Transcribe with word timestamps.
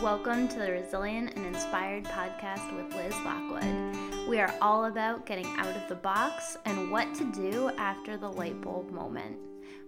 Welcome 0.00 0.48
to 0.48 0.58
the 0.58 0.72
Resilient 0.72 1.36
and 1.36 1.46
Inspired 1.46 2.04
podcast 2.04 2.74
with 2.76 2.94
Liz 2.94 3.14
Lockwood. 3.24 4.28
We 4.28 4.40
are 4.40 4.52
all 4.60 4.86
about 4.86 5.24
getting 5.24 5.46
out 5.56 5.76
of 5.76 5.88
the 5.88 5.94
box 5.94 6.58
and 6.64 6.90
what 6.90 7.14
to 7.14 7.24
do 7.32 7.70
after 7.78 8.16
the 8.16 8.30
light 8.30 8.60
bulb 8.60 8.90
moment. 8.90 9.38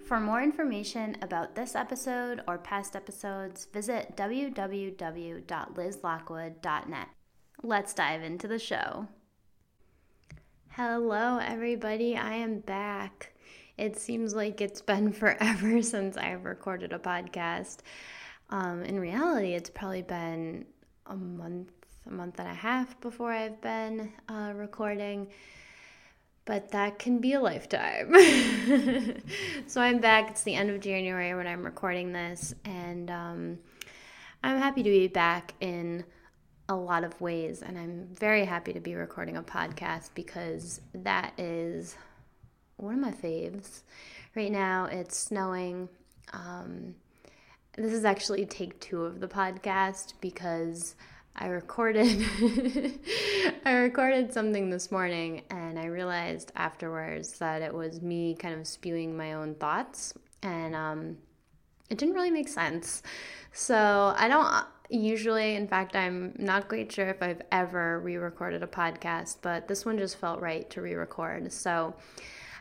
For 0.06 0.20
more 0.20 0.42
information 0.42 1.16
about 1.20 1.54
this 1.54 1.74
episode 1.74 2.40
or 2.46 2.58
past 2.58 2.96
episodes, 2.96 3.66
visit 3.72 4.16
www.lizlockwood.net. 4.16 7.08
Let's 7.62 7.94
dive 7.94 8.22
into 8.22 8.48
the 8.48 8.58
show. 8.58 9.08
Hello, 10.70 11.38
everybody. 11.38 12.16
I 12.16 12.34
am 12.34 12.60
back. 12.60 13.32
It 13.76 13.98
seems 13.98 14.34
like 14.34 14.60
it's 14.60 14.80
been 14.80 15.12
forever 15.12 15.82
since 15.82 16.16
I've 16.16 16.44
recorded 16.44 16.92
a 16.92 16.98
podcast. 16.98 17.78
Um, 18.50 18.82
in 18.82 19.00
reality, 19.00 19.54
it's 19.54 19.70
probably 19.70 20.02
been 20.02 20.66
a 21.06 21.16
month, 21.16 21.72
a 22.06 22.12
month 22.12 22.38
and 22.38 22.48
a 22.48 22.54
half 22.54 22.98
before 23.00 23.32
I've 23.32 23.60
been 23.60 24.12
uh, 24.28 24.52
recording, 24.54 25.28
but 26.44 26.70
that 26.70 26.98
can 26.98 27.18
be 27.18 27.32
a 27.32 27.40
lifetime. 27.40 28.14
so 29.66 29.80
I'm 29.80 29.98
back. 30.00 30.30
It's 30.30 30.44
the 30.44 30.54
end 30.54 30.70
of 30.70 30.80
January 30.80 31.34
when 31.34 31.46
I'm 31.46 31.64
recording 31.64 32.12
this, 32.12 32.54
and 32.64 33.10
um, 33.10 33.58
I'm 34.44 34.58
happy 34.58 34.82
to 34.84 34.90
be 34.90 35.08
back 35.08 35.54
in 35.60 36.04
a 36.68 36.74
lot 36.74 37.04
of 37.04 37.20
ways. 37.20 37.62
And 37.62 37.76
I'm 37.76 38.08
very 38.12 38.44
happy 38.44 38.72
to 38.72 38.80
be 38.80 38.94
recording 38.94 39.36
a 39.36 39.42
podcast 39.42 40.10
because 40.14 40.80
that 40.94 41.32
is 41.38 41.96
one 42.76 42.94
of 42.94 43.00
my 43.00 43.12
faves. 43.12 43.82
Right 44.36 44.52
now, 44.52 44.84
it's 44.86 45.16
snowing. 45.16 45.88
Um, 46.32 46.94
this 47.76 47.92
is 47.92 48.04
actually 48.04 48.46
take 48.46 48.80
two 48.80 49.04
of 49.04 49.20
the 49.20 49.28
podcast 49.28 50.14
because 50.20 50.96
I 51.36 51.48
recorded 51.48 52.24
I 53.64 53.72
recorded 53.72 54.32
something 54.32 54.70
this 54.70 54.90
morning 54.90 55.42
and 55.50 55.78
I 55.78 55.86
realized 55.86 56.52
afterwards 56.56 57.38
that 57.38 57.60
it 57.60 57.74
was 57.74 58.00
me 58.00 58.34
kind 58.34 58.58
of 58.58 58.66
spewing 58.66 59.16
my 59.16 59.34
own 59.34 59.54
thoughts 59.56 60.14
and 60.42 60.74
um, 60.74 61.18
it 61.90 61.98
didn't 61.98 62.14
really 62.14 62.30
make 62.30 62.48
sense. 62.48 63.02
So 63.52 64.14
I 64.16 64.28
don't 64.28 64.64
usually, 64.88 65.56
in 65.56 65.68
fact, 65.68 65.96
I'm 65.96 66.34
not 66.38 66.68
quite 66.68 66.90
sure 66.90 67.08
if 67.08 67.22
I've 67.22 67.42
ever 67.52 68.00
re-recorded 68.00 68.62
a 68.62 68.66
podcast, 68.66 69.38
but 69.42 69.68
this 69.68 69.84
one 69.84 69.98
just 69.98 70.16
felt 70.16 70.40
right 70.40 70.68
to 70.70 70.80
re-record. 70.80 71.52
So 71.52 71.94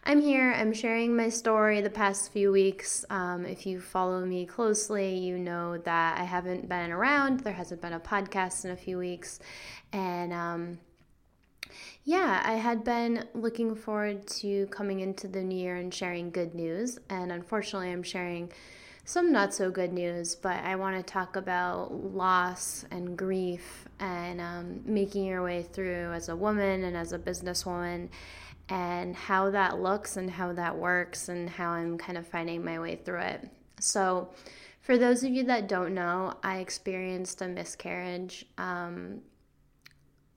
I'm 0.07 0.21
here, 0.21 0.53
I'm 0.55 0.71
sharing 0.71 1.15
my 1.15 1.29
story 1.29 1.81
the 1.81 1.89
past 1.89 2.31
few 2.31 2.51
weeks. 2.51 3.03
Um, 3.09 3.43
if 3.43 3.65
you 3.65 3.81
follow 3.81 4.23
me 4.23 4.45
closely, 4.45 5.17
you 5.17 5.39
know 5.39 5.79
that 5.79 6.19
I 6.19 6.23
haven't 6.23 6.69
been 6.69 6.91
around. 6.91 7.39
There 7.39 7.53
hasn't 7.53 7.81
been 7.81 7.93
a 7.93 7.99
podcast 7.99 8.65
in 8.65 8.71
a 8.71 8.75
few 8.75 8.99
weeks. 8.99 9.39
And 9.91 10.31
um, 10.31 10.77
yeah, 12.03 12.43
I 12.45 12.53
had 12.53 12.83
been 12.83 13.27
looking 13.33 13.73
forward 13.73 14.27
to 14.27 14.67
coming 14.67 14.99
into 14.99 15.27
the 15.27 15.41
new 15.41 15.57
year 15.57 15.77
and 15.77 15.91
sharing 15.91 16.29
good 16.29 16.53
news. 16.53 16.99
And 17.09 17.31
unfortunately, 17.31 17.91
I'm 17.91 18.03
sharing 18.03 18.51
some 19.05 19.31
not 19.31 19.55
so 19.55 19.71
good 19.71 19.91
news, 19.91 20.35
but 20.35 20.63
I 20.63 20.75
want 20.75 20.97
to 20.97 21.03
talk 21.03 21.35
about 21.35 22.13
loss 22.13 22.85
and 22.91 23.17
grief 23.17 23.87
and 23.99 24.39
um, 24.39 24.81
making 24.85 25.25
your 25.25 25.43
way 25.43 25.63
through 25.63 26.11
as 26.13 26.29
a 26.29 26.35
woman 26.35 26.83
and 26.83 26.95
as 26.95 27.11
a 27.11 27.17
businesswoman 27.17 28.09
and 28.69 29.15
how 29.15 29.51
that 29.51 29.79
looks 29.79 30.17
and 30.17 30.29
how 30.29 30.53
that 30.53 30.77
works 30.77 31.29
and 31.29 31.49
how 31.49 31.71
I'm 31.71 31.97
kind 31.97 32.17
of 32.17 32.27
finding 32.27 32.63
my 32.63 32.79
way 32.79 32.95
through 32.95 33.21
it. 33.21 33.49
So, 33.79 34.29
for 34.81 34.97
those 34.97 35.23
of 35.23 35.31
you 35.31 35.43
that 35.45 35.67
don't 35.67 35.93
know, 35.93 36.35
I 36.43 36.57
experienced 36.57 37.41
a 37.41 37.47
miscarriage. 37.47 38.45
Um, 38.57 39.21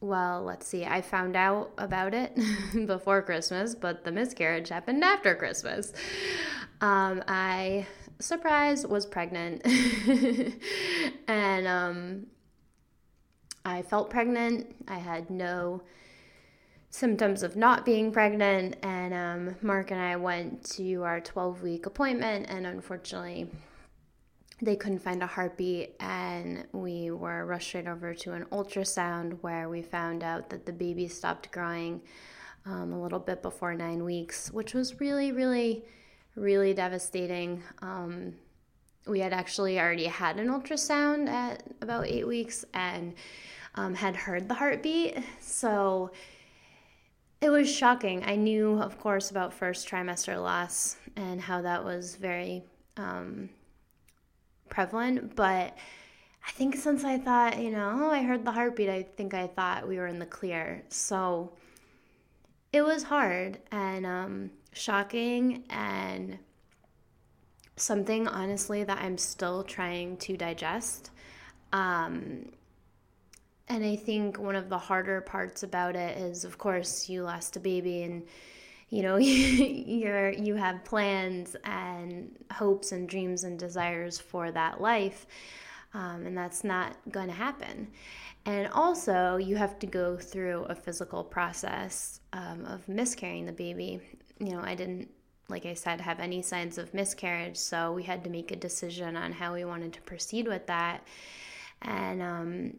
well, 0.01 0.43
let's 0.43 0.67
see, 0.67 0.85
I 0.85 1.03
found 1.03 1.37
out 1.37 1.73
about 1.77 2.15
it 2.15 2.39
before 2.87 3.21
Christmas, 3.23 3.75
but 3.75 4.05
the 4.05 4.13
miscarriage 4.13 4.69
happened 4.69 5.03
after 5.03 5.35
Christmas. 5.35 5.93
Um, 6.81 7.23
I, 7.27 7.87
surprise, 8.21 8.87
was 8.87 9.07
pregnant. 9.07 9.67
and 11.29 11.67
um, 11.67 12.27
I 13.65 13.83
felt 13.83 14.09
pregnant. 14.09 14.75
I 14.87 14.99
had 14.99 15.31
no 15.31 15.83
symptoms 16.91 17.43
of 17.43 17.57
not 17.57 17.85
being 17.85 18.13
pregnant. 18.13 18.77
And 18.83 19.15
um, 19.15 19.57
Mark 19.63 19.91
and 19.91 20.01
I 20.01 20.17
went 20.17 20.65
to 20.73 21.03
our 21.05 21.21
12 21.21 21.63
week 21.63 21.87
appointment, 21.87 22.47
and 22.49 22.67
unfortunately, 22.67 23.51
they 24.61 24.77
couldn't 24.77 24.99
find 25.01 25.23
a 25.23 25.27
heartbeat. 25.27 25.95
And 26.01 26.67
we 26.73 27.11
were 27.11 27.47
rushed 27.47 27.75
right 27.75 27.87
over 27.87 28.15
to 28.15 28.33
an 28.33 28.47
ultrasound 28.47 29.39
where 29.43 29.69
we 29.69 29.83
found 29.83 30.23
out 30.23 30.51
that 30.51 30.67
the 30.67 30.73
baby 30.73 31.09
stopped 31.09 31.51
growing 31.53 32.01
um, 32.67 32.93
a 32.93 33.01
little 33.01 33.21
bit 33.21 33.43
before 33.43 33.75
nine 33.75 34.05
weeks, 34.05 34.51
which 34.53 34.75
was 34.75 35.01
really, 35.01 35.33
really, 35.33 35.85
really 36.35 36.75
devastating. 36.75 37.63
Um, 37.81 38.35
we 39.07 39.21
had 39.21 39.33
actually 39.33 39.81
already 39.81 40.07
had 40.07 40.39
an 40.39 40.49
ultrasound 40.49 41.29
at 41.29 41.63
about 41.81 42.07
eight 42.07 42.27
weeks 42.27 42.65
and 42.75 43.15
um, 43.75 43.95
had 43.95 44.15
heard 44.15 44.49
the 44.49 44.55
heartbeat. 44.55 45.19
So 45.41 46.11
it 47.41 47.51
was 47.51 47.73
shocking. 47.73 48.25
I 48.25 48.37
knew, 48.37 48.81
of 48.81 48.99
course, 48.99 49.31
about 49.31 49.53
first 49.53 49.89
trimester 49.89 50.43
loss 50.43 50.97
and 51.17 51.41
how 51.41 51.63
that 51.63 51.85
was 51.85 52.17
very 52.17 52.65
um, 52.97 53.49
prevalent, 54.69 55.37
but 55.37 55.77
I 56.47 56.51
think 56.53 56.77
since 56.77 57.05
I 57.05 57.19
thought, 57.19 57.61
you 57.61 57.71
know, 57.71 58.01
oh, 58.03 58.11
I 58.11 58.23
heard 58.23 58.45
the 58.45 58.53
heartbeat, 58.53 58.89
I 58.89 59.03
think 59.03 59.35
I 59.35 59.47
thought 59.47 59.87
we 59.87 59.99
were 59.99 60.07
in 60.07 60.19
the 60.19 60.27
clear. 60.27 60.83
So 60.89 61.53
it 62.73 62.83
was 62.83 63.03
hard 63.03 63.59
and 63.71 64.05
um, 64.05 64.51
shocking 64.73 65.65
and 65.71 66.39
something, 67.77 68.27
honestly, 68.27 68.83
that 68.85 68.99
I'm 68.99 69.19
still 69.19 69.63
trying 69.63 70.17
to 70.19 70.37
digest. 70.37 71.11
Um, 71.73 72.51
and 73.69 73.85
I 73.85 73.97
think 73.97 74.39
one 74.39 74.57
of 74.57 74.69
the 74.69 74.79
harder 74.79 75.21
parts 75.21 75.63
about 75.63 75.97
it 75.97 76.19
is, 76.19 76.45
of 76.45 76.59
course, 76.59 77.09
you 77.09 77.23
lost 77.23 77.57
a 77.57 77.61
baby 77.61 78.03
and 78.03 78.23
you 78.91 79.03
know 79.03 79.17
you're 79.17 80.31
you 80.31 80.55
have 80.55 80.85
plans 80.85 81.57
and 81.65 82.31
hopes 82.53 82.93
and 82.93 83.09
dreams 83.09 83.45
and 83.45 83.59
desires 83.59 84.19
for 84.19 84.51
that 84.51 84.81
life 84.81 85.27
um, 85.95 86.27
and 86.27 86.37
that's 86.37 86.65
not 86.65 86.97
going 87.11 87.29
to 87.29 87.35
happen. 87.35 87.89
And 88.47 88.69
also 88.69 89.37
you 89.37 89.57
have 89.57 89.79
to 89.81 89.87
go 89.87 90.17
through 90.17 90.65
a 90.65 90.75
physical 90.75 91.25
process 91.25 92.21
um, 92.33 92.65
of 92.65 92.89
miscarrying 92.89 93.47
the 93.47 93.53
baby. 93.53 94.01
You 94.39 94.53
know 94.53 94.61
i 94.61 94.75
didn't 94.75 95.09
like 95.49 95.67
i 95.67 95.75
said 95.75 96.01
have 96.01 96.21
any 96.21 96.43
signs 96.43 96.79
of 96.79 96.95
miscarriage 96.95 97.57
so 97.57 97.93
we 97.93 98.05
had 98.05 98.23
to 98.23 98.31
make 98.31 98.53
a 98.53 98.57
decision 98.57 99.17
on 99.17 99.33
how 99.33 99.55
we 99.55 99.65
wanted 99.65 99.93
to 99.95 100.01
proceed 100.03 100.47
with 100.47 100.67
that. 100.67 101.07
And 101.83 102.23
um, 102.23 102.75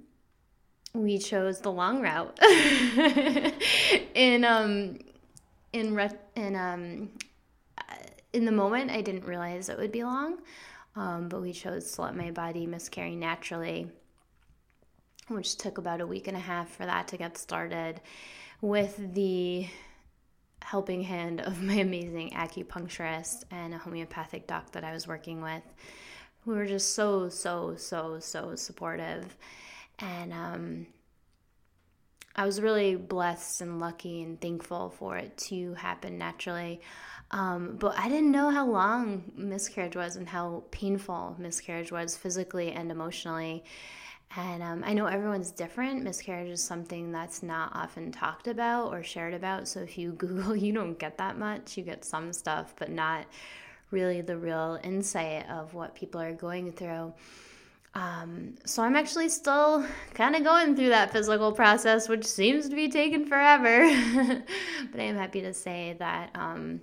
we 0.93 1.17
chose 1.17 1.61
the 1.61 1.71
long 1.71 2.01
route 2.01 2.37
in 4.15 4.43
um 4.43 4.97
in 5.73 5.93
re- 5.93 6.09
in 6.35 6.55
um 6.55 7.09
in 8.33 8.45
the 8.45 8.51
moment 8.51 8.91
I 8.91 9.01
didn't 9.01 9.25
realize 9.25 9.69
it 9.69 9.77
would 9.77 9.91
be 9.91 10.03
long 10.03 10.37
um, 10.95 11.29
but 11.29 11.41
we 11.41 11.53
chose 11.53 11.91
to 11.93 12.01
let 12.01 12.15
my 12.15 12.31
body 12.31 12.65
miscarry 12.65 13.15
naturally 13.15 13.89
which 15.27 15.57
took 15.57 15.77
about 15.77 16.01
a 16.01 16.07
week 16.07 16.27
and 16.27 16.35
a 16.35 16.39
half 16.39 16.69
for 16.69 16.85
that 16.85 17.07
to 17.09 17.17
get 17.17 17.37
started 17.37 18.01
with 18.61 19.13
the 19.13 19.67
helping 20.61 21.03
hand 21.03 21.41
of 21.41 21.61
my 21.61 21.75
amazing 21.75 22.31
acupuncturist 22.31 23.43
and 23.51 23.73
a 23.73 23.77
homeopathic 23.77 24.47
doc 24.47 24.71
that 24.71 24.83
I 24.83 24.91
was 24.91 25.07
working 25.07 25.41
with. 25.41 25.63
Who 26.45 26.51
were 26.51 26.65
just 26.65 26.93
so 26.95 27.29
so 27.29 27.75
so 27.75 28.19
so 28.19 28.55
supportive 28.55 29.35
and 29.99 30.33
um, 30.33 30.87
I 32.35 32.45
was 32.45 32.61
really 32.61 32.95
blessed 32.95 33.61
and 33.61 33.79
lucky 33.79 34.21
and 34.23 34.39
thankful 34.39 34.91
for 34.91 35.17
it 35.17 35.37
to 35.49 35.73
happen 35.73 36.17
naturally. 36.17 36.81
Um, 37.31 37.75
but 37.77 37.97
I 37.97 38.09
didn't 38.09 38.31
know 38.31 38.49
how 38.49 38.65
long 38.65 39.31
miscarriage 39.35 39.95
was 39.95 40.15
and 40.15 40.27
how 40.27 40.63
painful 40.71 41.35
miscarriage 41.37 41.91
was 41.91 42.17
physically 42.17 42.71
and 42.71 42.91
emotionally. 42.91 43.63
And 44.35 44.61
um, 44.61 44.83
I 44.85 44.93
know 44.93 45.07
everyone's 45.07 45.51
different. 45.51 46.03
Miscarriage 46.03 46.49
is 46.49 46.63
something 46.63 47.11
that's 47.11 47.41
not 47.43 47.71
often 47.73 48.11
talked 48.11 48.47
about 48.47 48.93
or 48.93 49.03
shared 49.03 49.33
about. 49.33 49.67
So 49.67 49.81
if 49.81 49.97
you 49.97 50.11
Google, 50.17 50.55
you 50.55 50.71
don't 50.73 50.97
get 50.97 51.17
that 51.17 51.37
much. 51.37 51.77
You 51.77 51.83
get 51.83 52.05
some 52.05 52.31
stuff, 52.33 52.73
but 52.77 52.89
not 52.89 53.25
really 53.91 54.21
the 54.21 54.37
real 54.37 54.79
insight 54.83 55.49
of 55.49 55.73
what 55.73 55.95
people 55.95 56.21
are 56.21 56.33
going 56.33 56.71
through. 56.71 57.13
Um, 57.95 58.55
so 58.65 58.83
I'm 58.83 58.95
actually 58.95 59.29
still 59.29 59.85
kind 60.13 60.35
of 60.35 60.43
going 60.43 60.75
through 60.75 60.89
that 60.89 61.11
physical 61.11 61.51
process, 61.51 62.07
which 62.07 62.25
seems 62.25 62.69
to 62.69 62.75
be 62.75 62.87
taking 62.89 63.25
forever. 63.25 63.79
but 64.91 64.99
I 64.99 65.03
am 65.03 65.15
happy 65.15 65.41
to 65.41 65.53
say 65.53 65.95
that 65.99 66.29
um, 66.35 66.81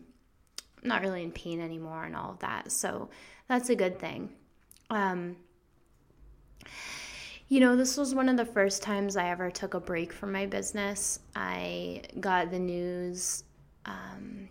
I'm 0.82 0.88
not 0.88 1.02
really 1.02 1.22
in 1.22 1.30
pain 1.30 1.60
anymore 1.60 2.04
and 2.04 2.16
all 2.16 2.30
of 2.32 2.38
that. 2.40 2.72
So 2.72 3.08
that's 3.48 3.70
a 3.70 3.76
good 3.76 3.98
thing. 3.98 4.30
Um, 4.90 5.36
You 7.48 7.60
know, 7.60 7.76
this 7.76 7.96
was 7.96 8.12
one 8.12 8.28
of 8.28 8.36
the 8.36 8.44
first 8.44 8.82
times 8.82 9.16
I 9.16 9.28
ever 9.28 9.50
took 9.52 9.74
a 9.74 9.80
break 9.80 10.12
from 10.12 10.32
my 10.32 10.46
business. 10.46 11.20
I 11.36 12.02
got 12.18 12.50
the 12.50 12.58
news 12.58 13.44
um, 13.84 14.48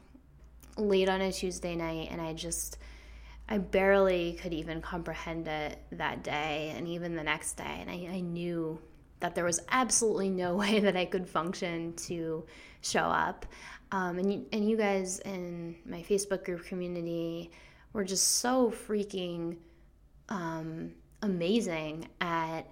late 0.77 1.09
on 1.09 1.19
a 1.19 1.29
Tuesday 1.31 1.75
night, 1.75 2.07
and 2.09 2.21
I 2.21 2.31
just, 2.33 2.77
I 3.47 3.59
barely 3.59 4.33
could 4.41 4.53
even 4.53 4.81
comprehend 4.81 5.47
it 5.47 5.79
that 5.91 6.23
day 6.23 6.73
and 6.75 6.87
even 6.87 7.15
the 7.15 7.23
next 7.23 7.53
day. 7.53 7.77
And 7.79 7.89
I, 7.89 8.15
I 8.15 8.19
knew 8.21 8.79
that 9.19 9.35
there 9.35 9.45
was 9.45 9.59
absolutely 9.69 10.29
no 10.29 10.55
way 10.61 10.79
that 10.79 10.95
I 10.95 11.05
could 11.05 11.27
function 11.27 11.93
to 11.93 12.45
show 12.81 13.05
up. 13.05 13.45
Um, 13.91 14.17
and, 14.17 14.33
you, 14.33 14.45
and 14.51 14.67
you 14.69 14.77
guys 14.77 15.19
in 15.19 15.75
my 15.85 16.01
Facebook 16.01 16.43
group 16.43 16.65
community 16.65 17.51
were 17.93 18.03
just 18.03 18.39
so 18.39 18.71
freaking 18.71 19.57
um, 20.29 20.91
amazing 21.21 22.07
at 22.21 22.63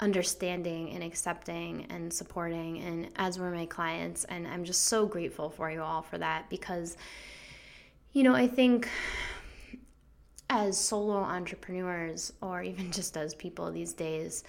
understanding 0.00 0.90
and 0.90 1.04
accepting 1.04 1.86
and 1.90 2.12
supporting 2.12 2.78
and 2.82 3.08
as 3.16 3.38
were 3.38 3.52
my 3.52 3.66
clients 3.66 4.24
and 4.24 4.48
i'm 4.48 4.64
just 4.64 4.84
so 4.84 5.06
grateful 5.06 5.48
for 5.48 5.70
you 5.70 5.80
all 5.80 6.02
for 6.02 6.18
that 6.18 6.50
because 6.50 6.96
you 8.12 8.24
know 8.24 8.34
i 8.34 8.48
think 8.48 8.88
as 10.52 10.78
solo 10.78 11.16
entrepreneurs 11.16 12.32
or 12.40 12.62
even 12.62 12.90
just 12.98 13.16
as 13.16 13.34
people 13.34 13.70
these 13.72 13.92
days 13.92 14.44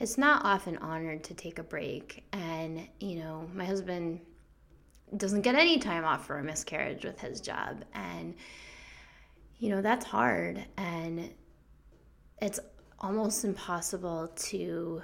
it's 0.00 0.18
not 0.18 0.44
often 0.44 0.76
honored 0.78 1.24
to 1.24 1.34
take 1.34 1.58
a 1.58 1.62
break. 1.62 2.24
And 2.32 2.86
you 3.00 3.16
know 3.16 3.48
my 3.54 3.64
husband 3.64 4.20
doesn't 5.16 5.42
get 5.42 5.54
any 5.54 5.78
time 5.78 6.04
off 6.04 6.26
for 6.26 6.38
a 6.38 6.44
miscarriage 6.44 7.04
with 7.04 7.20
his 7.20 7.40
job. 7.40 7.84
And 7.94 8.34
you 9.58 9.70
know 9.70 9.82
that's 9.82 10.04
hard. 10.04 10.64
And 10.76 11.30
it's 12.40 12.60
almost 12.98 13.44
impossible 13.44 14.32
to 14.36 15.02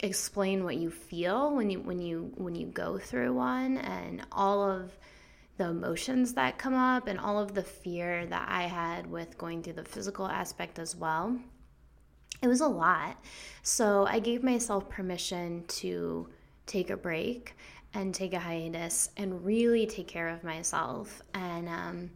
explain 0.00 0.62
what 0.64 0.76
you 0.76 0.90
feel 0.90 1.54
when 1.54 1.70
you 1.70 1.80
when 1.80 2.00
you 2.00 2.32
when 2.36 2.54
you 2.54 2.66
go 2.66 2.98
through 2.98 3.34
one. 3.34 3.78
And 3.78 4.26
all 4.32 4.68
of 4.68 4.92
the 5.58 5.68
emotions 5.68 6.34
that 6.34 6.56
come 6.56 6.74
up 6.74 7.08
and 7.08 7.18
all 7.18 7.38
of 7.38 7.52
the 7.52 7.62
fear 7.62 8.24
that 8.26 8.48
I 8.48 8.62
had 8.62 9.06
with 9.06 9.36
going 9.36 9.62
through 9.62 9.74
the 9.74 9.84
physical 9.84 10.26
aspect 10.26 10.78
as 10.78 10.96
well. 10.96 11.38
It 12.40 12.46
was 12.46 12.60
a 12.60 12.68
lot. 12.68 13.22
So 13.62 14.06
I 14.06 14.20
gave 14.20 14.42
myself 14.44 14.88
permission 14.88 15.64
to 15.68 16.28
take 16.66 16.90
a 16.90 16.96
break 16.96 17.56
and 17.92 18.14
take 18.14 18.32
a 18.32 18.38
hiatus 18.38 19.10
and 19.16 19.44
really 19.44 19.86
take 19.86 20.06
care 20.06 20.28
of 20.28 20.44
myself. 20.44 21.20
And 21.34 21.68
um, 21.68 22.10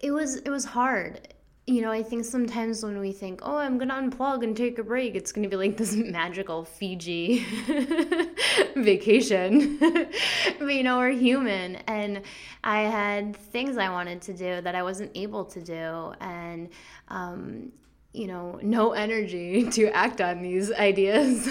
it 0.00 0.10
was 0.10 0.36
it 0.36 0.50
was 0.50 0.64
hard 0.64 1.28
you 1.68 1.82
know, 1.82 1.90
I 1.90 2.04
think 2.04 2.24
sometimes 2.24 2.84
when 2.84 3.00
we 3.00 3.10
think, 3.10 3.40
oh, 3.42 3.56
I'm 3.56 3.76
going 3.76 3.88
to 3.88 3.94
unplug 3.96 4.44
and 4.44 4.56
take 4.56 4.78
a 4.78 4.84
break, 4.84 5.16
it's 5.16 5.32
going 5.32 5.42
to 5.42 5.48
be 5.48 5.56
like 5.56 5.76
this 5.76 5.94
magical 5.96 6.64
Fiji 6.64 7.44
vacation. 8.76 9.76
but, 9.80 10.68
you 10.68 10.84
know, 10.84 10.98
we're 10.98 11.10
human. 11.10 11.76
And 11.88 12.22
I 12.62 12.82
had 12.82 13.36
things 13.36 13.78
I 13.78 13.90
wanted 13.90 14.22
to 14.22 14.32
do 14.32 14.60
that 14.60 14.76
I 14.76 14.84
wasn't 14.84 15.10
able 15.16 15.44
to 15.46 15.60
do. 15.60 16.12
And, 16.20 16.68
um, 17.08 17.72
you 18.12 18.28
know, 18.28 18.60
no 18.62 18.92
energy 18.92 19.68
to 19.70 19.88
act 19.88 20.20
on 20.20 20.42
these 20.42 20.72
ideas. 20.72 21.48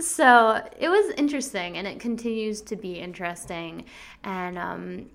so 0.00 0.60
it 0.76 0.88
was 0.88 1.14
interesting 1.16 1.78
and 1.78 1.86
it 1.86 2.00
continues 2.00 2.62
to 2.62 2.74
be 2.74 2.94
interesting. 2.94 3.84
And, 4.24 4.58
um, 4.58 5.06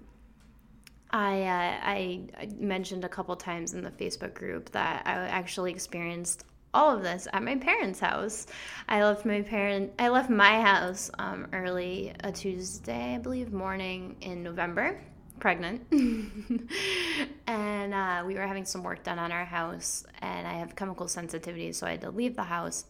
I, 1.11 1.41
uh, 1.43 1.89
I, 1.89 2.49
mentioned 2.57 3.03
a 3.03 3.09
couple 3.09 3.35
times 3.35 3.73
in 3.73 3.83
the 3.83 3.91
Facebook 3.91 4.33
group 4.33 4.71
that 4.71 5.03
I 5.05 5.13
actually 5.27 5.71
experienced 5.71 6.45
all 6.73 6.95
of 6.95 7.03
this 7.03 7.27
at 7.33 7.43
my 7.43 7.57
parents' 7.57 7.99
house. 7.99 8.47
I 8.87 9.03
left 9.03 9.25
my 9.25 9.41
parent 9.41 9.91
I 9.99 10.07
left 10.07 10.29
my 10.29 10.61
house 10.61 11.11
um, 11.19 11.47
early 11.51 12.13
a 12.23 12.31
Tuesday, 12.31 13.15
I 13.15 13.17
believe, 13.17 13.51
morning 13.51 14.15
in 14.21 14.41
November, 14.41 15.01
pregnant, 15.39 15.81
and 17.47 17.93
uh, 17.93 18.23
we 18.25 18.35
were 18.35 18.47
having 18.47 18.63
some 18.63 18.83
work 18.83 19.03
done 19.03 19.19
on 19.19 19.33
our 19.33 19.45
house, 19.45 20.05
and 20.21 20.47
I 20.47 20.53
have 20.53 20.75
chemical 20.77 21.09
sensitivity, 21.09 21.73
so 21.73 21.87
I 21.87 21.91
had 21.91 22.01
to 22.01 22.11
leave 22.11 22.37
the 22.37 22.43
house, 22.43 22.85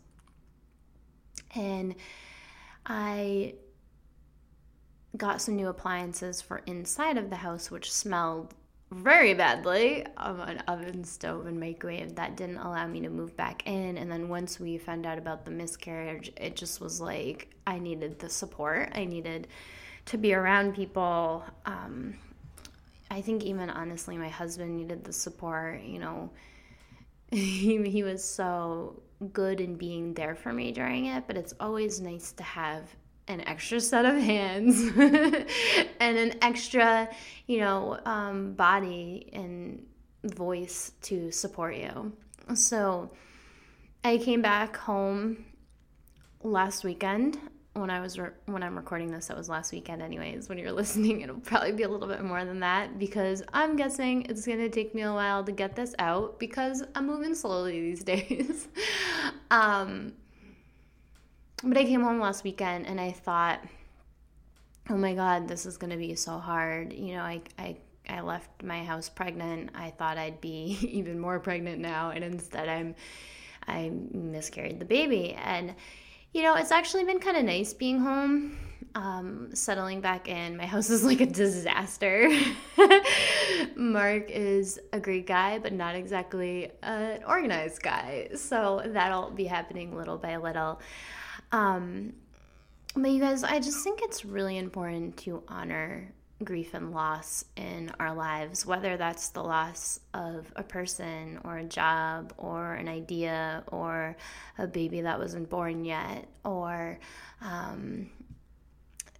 and 1.55 1.95
I 2.85 3.55
got 5.17 5.41
some 5.41 5.55
new 5.55 5.67
appliances 5.67 6.41
for 6.41 6.61
inside 6.65 7.17
of 7.17 7.29
the 7.29 7.35
house, 7.37 7.69
which 7.69 7.91
smelled 7.91 8.53
very 8.91 9.33
badly 9.33 10.05
of 10.17 10.39
an 10.39 10.57
oven, 10.67 11.03
stove, 11.03 11.45
and 11.45 11.59
microwave 11.59 12.15
that 12.15 12.35
didn't 12.35 12.57
allow 12.57 12.85
me 12.87 12.99
to 13.01 13.09
move 13.09 13.35
back 13.37 13.65
in. 13.65 13.97
And 13.97 14.11
then 14.11 14.27
once 14.27 14.59
we 14.59 14.77
found 14.77 15.05
out 15.05 15.17
about 15.17 15.45
the 15.45 15.51
miscarriage, 15.51 16.31
it 16.35 16.55
just 16.55 16.81
was 16.81 16.99
like 16.99 17.53
I 17.65 17.79
needed 17.79 18.19
the 18.19 18.29
support. 18.29 18.91
I 18.93 19.05
needed 19.05 19.47
to 20.05 20.17
be 20.17 20.33
around 20.33 20.75
people. 20.75 21.45
Um, 21.65 22.15
I 23.09 23.21
think 23.21 23.43
even 23.43 23.69
honestly, 23.69 24.17
my 24.17 24.29
husband 24.29 24.75
needed 24.75 25.05
the 25.05 25.13
support. 25.13 25.81
You 25.83 25.99
know, 25.99 26.29
he, 27.31 27.81
he 27.89 28.03
was 28.03 28.23
so 28.23 29.01
good 29.31 29.61
in 29.61 29.75
being 29.75 30.13
there 30.13 30.35
for 30.35 30.51
me 30.51 30.71
during 30.71 31.05
it, 31.05 31.25
but 31.27 31.37
it's 31.37 31.53
always 31.59 32.01
nice 32.01 32.33
to 32.33 32.43
have 32.43 32.83
an 33.27 33.41
extra 33.47 33.79
set 33.79 34.05
of 34.05 34.15
hands 34.15 34.81
and 35.99 36.17
an 36.17 36.35
extra, 36.41 37.09
you 37.47 37.59
know, 37.59 37.99
um, 38.05 38.53
body 38.53 39.29
and 39.33 39.85
voice 40.23 40.91
to 41.03 41.31
support 41.31 41.75
you. 41.75 42.11
So 42.55 43.11
I 44.03 44.17
came 44.17 44.41
back 44.41 44.75
home 44.75 45.45
last 46.43 46.83
weekend 46.83 47.39
when 47.73 47.89
I 47.89 48.01
was 48.01 48.19
re- 48.19 48.31
when 48.47 48.63
I'm 48.63 48.75
recording 48.75 49.11
this. 49.11 49.27
That 49.27 49.37
was 49.37 49.47
last 49.47 49.71
weekend, 49.71 50.01
anyways. 50.01 50.49
When 50.49 50.57
you're 50.57 50.71
listening, 50.81 51.21
it'll 51.21 51.39
probably 51.39 51.71
be 51.71 51.83
a 51.83 51.89
little 51.89 52.07
bit 52.07 52.23
more 52.23 52.43
than 52.43 52.59
that 52.59 52.99
because 52.99 53.43
I'm 53.53 53.75
guessing 53.75 54.25
it's 54.27 54.45
gonna 54.45 54.69
take 54.69 54.93
me 54.93 55.03
a 55.03 55.13
while 55.13 55.43
to 55.43 55.51
get 55.51 55.75
this 55.75 55.95
out 55.99 56.39
because 56.39 56.83
I'm 56.95 57.07
moving 57.07 57.35
slowly 57.35 57.79
these 57.79 58.03
days. 58.03 58.67
um, 59.49 60.13
but 61.63 61.77
I 61.77 61.83
came 61.83 62.01
home 62.01 62.19
last 62.19 62.43
weekend 62.43 62.87
and 62.87 62.99
I 62.99 63.11
thought, 63.11 63.61
oh 64.89 64.97
my 64.97 65.13
God, 65.13 65.47
this 65.47 65.65
is 65.65 65.77
going 65.77 65.91
to 65.91 65.97
be 65.97 66.15
so 66.15 66.37
hard. 66.37 66.93
You 66.93 67.15
know, 67.15 67.21
I, 67.21 67.41
I, 67.57 67.77
I 68.09 68.21
left 68.21 68.63
my 68.63 68.83
house 68.83 69.09
pregnant. 69.09 69.69
I 69.75 69.91
thought 69.91 70.17
I'd 70.17 70.41
be 70.41 70.77
even 70.91 71.19
more 71.19 71.39
pregnant 71.39 71.79
now. 71.79 72.11
And 72.11 72.23
instead 72.23 72.67
I'm, 72.67 72.95
I 73.67 73.91
miscarried 74.11 74.79
the 74.79 74.85
baby. 74.85 75.33
And, 75.33 75.75
you 76.33 76.41
know, 76.41 76.55
it's 76.55 76.71
actually 76.71 77.05
been 77.05 77.19
kind 77.19 77.37
of 77.37 77.43
nice 77.43 77.73
being 77.73 77.99
home, 77.99 78.57
um, 78.95 79.49
settling 79.53 80.01
back 80.01 80.27
in. 80.27 80.57
My 80.57 80.65
house 80.75 80.89
is 80.89 81.03
like 81.03 81.21
a 81.21 81.27
disaster. 81.27 82.29
Mark 83.75 84.29
is 84.29 84.79
a 84.93 84.99
great 84.99 85.27
guy, 85.27 85.59
but 85.59 85.73
not 85.73 85.95
exactly 85.95 86.71
an 86.81 87.23
organized 87.23 87.83
guy. 87.83 88.29
So 88.35 88.81
that'll 88.83 89.29
be 89.31 89.45
happening 89.45 89.95
little 89.95 90.17
by 90.17 90.37
little. 90.37 90.81
Um, 91.51 92.13
but 92.95 93.11
you 93.11 93.19
guys, 93.19 93.43
I 93.43 93.59
just 93.59 93.83
think 93.83 93.99
it's 94.01 94.25
really 94.25 94.57
important 94.57 95.17
to 95.17 95.43
honor 95.47 96.11
grief 96.43 96.73
and 96.73 96.91
loss 96.91 97.45
in 97.55 97.91
our 97.99 98.13
lives, 98.13 98.65
whether 98.65 98.97
that's 98.97 99.29
the 99.29 99.43
loss 99.43 99.99
of 100.13 100.51
a 100.55 100.63
person 100.63 101.39
or 101.43 101.57
a 101.57 101.63
job 101.63 102.33
or 102.37 102.73
an 102.73 102.87
idea 102.87 103.63
or 103.67 104.15
a 104.57 104.67
baby 104.67 105.01
that 105.01 105.19
wasn't 105.19 105.49
born 105.49 105.85
yet 105.85 106.27
or 106.43 106.99
um, 107.41 108.09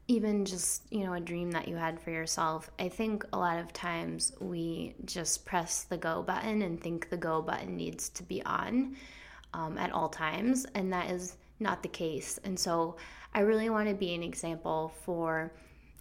even 0.08 0.46
just, 0.46 0.84
you 0.92 1.06
know, 1.06 1.14
a 1.14 1.20
dream 1.20 1.52
that 1.52 1.68
you 1.68 1.76
had 1.76 2.00
for 2.00 2.12
yourself. 2.12 2.70
I 2.80 2.90
think 2.90 3.24
a 3.34 3.38
lot 3.38 3.60
of 3.60 3.72
times 3.72 4.34
we 4.40 4.96
just 5.06 5.46
press 5.46 5.84
the 5.84 5.98
go 5.98 6.24
button 6.24 6.64
and 6.64 6.82
think 6.82 7.10
the 7.10 7.18
go 7.18 7.42
button 7.42 7.78
needs 7.78 8.10
to 8.10 8.24
be 8.24 8.44
on 8.44 8.96
um, 9.54 9.78
at 9.78 9.92
all 9.92 10.10
times. 10.10 10.66
And 10.76 10.92
that 10.92 11.10
is 11.12 11.38
not 11.62 11.84
the 11.84 11.90
case. 11.90 12.40
And 12.44 12.60
so 12.60 12.98
I 13.34 13.42
really 13.42 13.70
want 13.70 13.88
to 13.88 13.96
be 13.96 14.14
an 14.14 14.24
example 14.24 14.94
for 15.06 15.54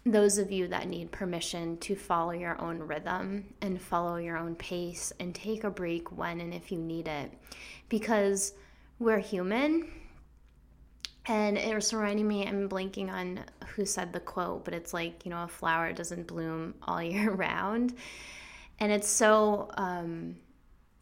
those 0.07 0.38
of 0.38 0.50
you 0.50 0.67
that 0.69 0.88
need 0.88 1.12
permission 1.12 1.76
to 1.79 1.95
follow 1.95 2.33
your 2.33 2.61
own 2.61 2.79
rhythm 2.79 3.45
and 3.61 3.81
follow 3.81 4.17
your 4.17 4.38
own 4.38 4.55
pace 4.55 5.12
and 5.21 5.35
take 5.35 5.62
a 5.62 5.71
break 5.71 6.17
when 6.17 6.40
and 6.40 6.55
if 6.55 6.73
you 6.73 6.79
need 6.79 7.07
it. 7.07 7.31
Because 7.88 8.55
we're 8.99 9.19
human. 9.19 9.88
And 11.26 11.59
it 11.59 11.75
was 11.75 11.93
reminding 11.93 12.26
me, 12.26 12.47
I'm 12.47 12.69
blanking 12.69 13.12
on 13.12 13.45
who 13.75 13.85
said 13.85 14.12
the 14.12 14.21
quote, 14.21 14.64
but 14.64 14.75
it's 14.75 14.95
like, 14.95 15.25
you 15.25 15.31
know, 15.31 15.45
a 15.45 15.49
flower 15.49 15.93
doesn't 15.93 16.26
bloom 16.26 16.75
all 16.83 17.02
year 17.02 17.31
round. 17.31 17.95
And 18.79 18.90
it's 18.90 19.09
so 19.09 19.71
um, 19.75 20.37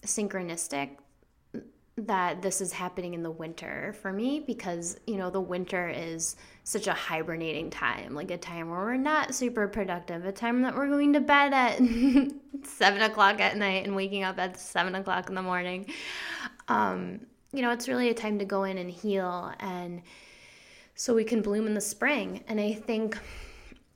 synchronistic 0.04 0.98
that 2.06 2.42
this 2.42 2.60
is 2.60 2.72
happening 2.72 3.14
in 3.14 3.22
the 3.22 3.30
winter 3.30 3.94
for 4.00 4.12
me 4.12 4.40
because 4.40 4.98
you 5.06 5.16
know 5.16 5.30
the 5.30 5.40
winter 5.40 5.88
is 5.88 6.36
such 6.64 6.86
a 6.86 6.92
hibernating 6.92 7.70
time 7.70 8.14
like 8.14 8.30
a 8.30 8.36
time 8.36 8.70
where 8.70 8.80
we're 8.80 8.96
not 8.96 9.34
super 9.34 9.66
productive 9.66 10.24
a 10.24 10.32
time 10.32 10.62
that 10.62 10.74
we're 10.74 10.88
going 10.88 11.12
to 11.12 11.20
bed 11.20 11.52
at 11.52 11.78
seven 12.64 13.02
o'clock 13.02 13.40
at 13.40 13.56
night 13.56 13.84
and 13.84 13.96
waking 13.96 14.22
up 14.22 14.38
at 14.38 14.58
seven 14.58 14.94
o'clock 14.94 15.28
in 15.28 15.34
the 15.34 15.42
morning 15.42 15.86
um, 16.68 17.20
you 17.52 17.62
know, 17.62 17.70
it's 17.70 17.88
really 17.88 18.10
a 18.10 18.14
time 18.14 18.38
to 18.38 18.44
go 18.44 18.64
in 18.64 18.78
and 18.78 18.90
heal 18.90 19.52
and 19.60 20.02
so 20.94 21.14
we 21.14 21.24
can 21.24 21.42
bloom 21.42 21.66
in 21.66 21.74
the 21.74 21.80
spring. 21.80 22.44
And 22.48 22.60
I 22.60 22.72
think 22.72 23.18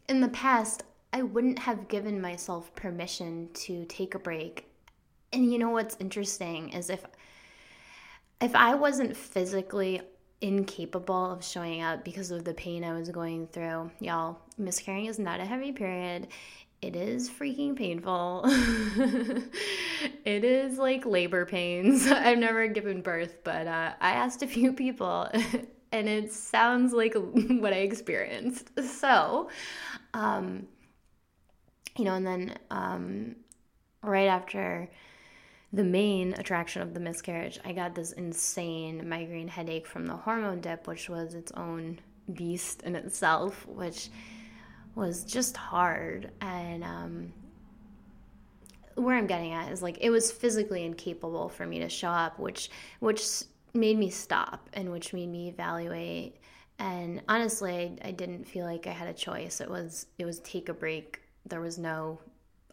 in 0.08 0.20
the 0.20 0.28
past, 0.28 0.84
I 1.12 1.22
wouldn't 1.22 1.58
have 1.58 1.88
given 1.88 2.20
myself 2.20 2.74
permission 2.74 3.50
to 3.54 3.84
take 3.86 4.14
a 4.14 4.18
break. 4.18 4.68
And 5.32 5.50
you 5.52 5.58
know 5.58 5.70
what's 5.70 5.96
interesting 6.00 6.70
is 6.70 6.90
if 6.90 7.04
if 8.42 8.54
I 8.56 8.74
wasn't 8.74 9.16
physically 9.16 10.02
incapable 10.40 11.30
of 11.32 11.44
showing 11.44 11.82
up 11.82 12.04
because 12.04 12.32
of 12.32 12.44
the 12.44 12.52
pain 12.52 12.82
I 12.84 12.92
was 12.92 13.08
going 13.08 13.46
through, 13.46 13.90
y'all, 14.00 14.38
miscarrying 14.58 15.06
is 15.06 15.18
not 15.18 15.40
a 15.40 15.44
heavy 15.44 15.72
period. 15.72 16.26
It 16.82 16.96
is 16.96 17.30
freaking 17.30 17.76
painful. 17.76 18.42
it 20.24 20.42
is 20.44 20.78
like 20.78 21.06
labor 21.06 21.46
pains. 21.46 22.06
I've 22.10 22.38
never 22.38 22.66
given 22.66 23.02
birth, 23.02 23.38
but 23.44 23.68
uh, 23.68 23.92
I 24.00 24.10
asked 24.10 24.42
a 24.42 24.48
few 24.48 24.72
people 24.72 25.28
and 25.92 26.08
it 26.08 26.32
sounds 26.32 26.92
like 26.92 27.14
what 27.14 27.72
I 27.72 27.78
experienced. 27.78 28.70
So, 28.82 29.48
um, 30.12 30.66
you 31.96 32.04
know, 32.04 32.14
and 32.14 32.26
then 32.26 32.58
um, 32.70 33.36
right 34.02 34.26
after 34.26 34.90
the 35.72 35.84
main 35.84 36.34
attraction 36.34 36.82
of 36.82 36.92
the 36.92 37.00
miscarriage, 37.00 37.58
I 37.64 37.72
got 37.72 37.94
this 37.94 38.12
insane 38.12 39.08
migraine 39.08 39.48
headache 39.48 39.86
from 39.86 40.06
the 40.06 40.16
hormone 40.16 40.60
dip, 40.60 40.86
which 40.86 41.08
was 41.08 41.34
its 41.34 41.50
own 41.52 41.98
beast 42.34 42.82
in 42.82 42.94
itself, 42.94 43.66
which 43.66 44.10
was 44.94 45.24
just 45.24 45.56
hard. 45.56 46.30
And 46.42 46.84
um, 46.84 47.32
where 48.96 49.16
I'm 49.16 49.26
getting 49.26 49.52
at 49.52 49.72
is 49.72 49.82
like 49.82 49.98
it 50.00 50.10
was 50.10 50.30
physically 50.30 50.84
incapable 50.84 51.48
for 51.48 51.66
me 51.66 51.78
to 51.78 51.88
show 51.88 52.10
up, 52.10 52.38
which 52.38 52.70
which 53.00 53.24
made 53.74 53.98
me 53.98 54.10
stop 54.10 54.68
and 54.74 54.92
which 54.92 55.14
made 55.14 55.30
me 55.30 55.48
evaluate. 55.48 56.36
And 56.78 57.22
honestly, 57.28 57.96
I, 58.02 58.08
I 58.08 58.10
didn't 58.10 58.46
feel 58.46 58.66
like 58.66 58.86
I 58.86 58.90
had 58.92 59.08
a 59.08 59.14
choice. 59.14 59.62
It 59.62 59.70
was 59.70 60.06
it 60.18 60.26
was 60.26 60.40
take 60.40 60.68
a 60.68 60.74
break. 60.74 61.22
There 61.46 61.62
was 61.62 61.78
no 61.78 62.20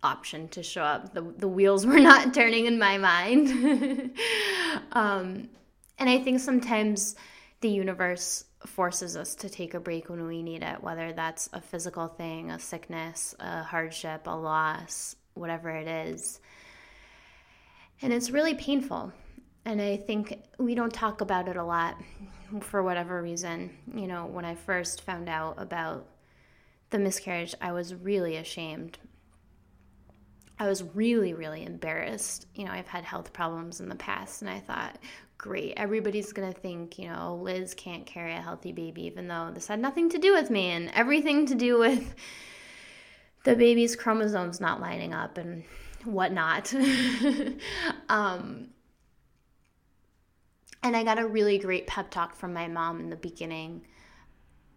option 0.03 0.48
to 0.50 0.63
show 0.63 0.84
up. 0.84 1.13
The, 1.13 1.22
the 1.22 1.48
wheels 1.48 1.86
were 1.88 2.00
not 2.00 2.34
turning 2.34 2.65
in 2.65 2.79
my 2.79 2.98
mind. 2.98 4.12
um, 4.91 5.50
and 5.98 6.10
I 6.10 6.20
think 6.20 6.39
sometimes 6.39 7.15
the 7.62 7.70
universe 7.70 8.46
forces 8.65 9.15
us 9.15 9.36
to 9.36 9.50
take 9.50 9.74
a 9.74 9.79
break 9.79 10.10
when 10.10 10.25
we 10.27 10.44
need 10.44 10.63
it, 10.63 10.82
whether 10.82 11.13
that's 11.13 11.50
a 11.53 11.62
physical 11.62 12.08
thing, 12.08 12.51
a 12.51 12.60
sickness, 12.60 13.36
a 13.39 13.63
hardship, 13.63 14.27
a 14.27 14.36
loss, 14.36 15.15
whatever 15.34 15.70
it 15.70 15.88
is. 15.88 16.39
And 18.01 18.13
it's 18.13 18.32
really 18.32 18.53
painful. 18.53 19.13
And 19.65 19.82
I 19.82 19.98
think 19.98 20.41
we 20.58 20.75
don't 20.75 20.94
talk 20.94 21.22
about 21.22 21.48
it 21.48 21.58
a 21.58 21.63
lot 21.63 21.98
for 22.62 22.82
whatever 22.82 23.22
reason. 23.22 23.70
You 23.94 24.08
know, 24.08 24.25
when 24.25 24.46
I 24.46 24.56
first 24.56 25.01
found 25.01 25.29
out 25.29 25.56
about 25.58 26.06
the 26.89 27.00
miscarriage, 27.00 27.56
I 27.62 27.72
was 27.72 27.94
really 27.94 28.38
ashamed 28.38 28.98
I 30.60 30.68
was 30.68 30.84
really, 30.94 31.34
really 31.34 31.63
embarrassed. 31.63 32.46
You 32.54 32.66
know, 32.66 32.72
I've 32.72 32.88
had 32.88 33.06
health 33.06 33.32
problems 33.32 33.80
in 33.80 33.88
the 33.88 33.96
past, 33.96 34.42
and 34.42 34.51
I 34.51 34.60
thought, 34.60 34.98
great, 35.38 35.74
everybody's 35.78 36.34
gonna 36.34 36.51
think, 36.51 37.00
you 37.00 37.08
know, 37.08 37.39
Liz 37.42 37.74
can't 37.74 38.06
carry 38.06 38.34
a 38.34 38.42
healthy 38.42 38.74
baby, 38.74 39.06
even 39.06 39.30
though 39.30 39.51
this 39.54 39.68
had 39.68 39.80
nothing 39.80 40.10
to 40.10 40.18
do 40.18 40.34
with 40.34 40.50
me 40.50 40.72
and 40.72 40.92
everything 40.94 41.46
to 41.46 41.56
do 41.56 41.80
with 41.80 42.13
the 43.46 43.56
baby's 43.56 43.96
chromosomes 43.96 44.60
not 44.60 44.82
lining 44.82 45.13
up 45.13 45.38
and 45.38 45.63
whatnot. 46.04 46.74
um, 48.10 48.68
and 50.84 50.96
I 50.96 51.04
got 51.04 51.20
a 51.20 51.28
really 51.28 51.58
great 51.58 51.88
pep 51.88 52.12
talk 52.12 52.36
from 52.36 52.54
my 52.54 52.68
mom 52.68 53.00
in 53.00 53.10
the 53.10 53.16
beginning 53.16 53.84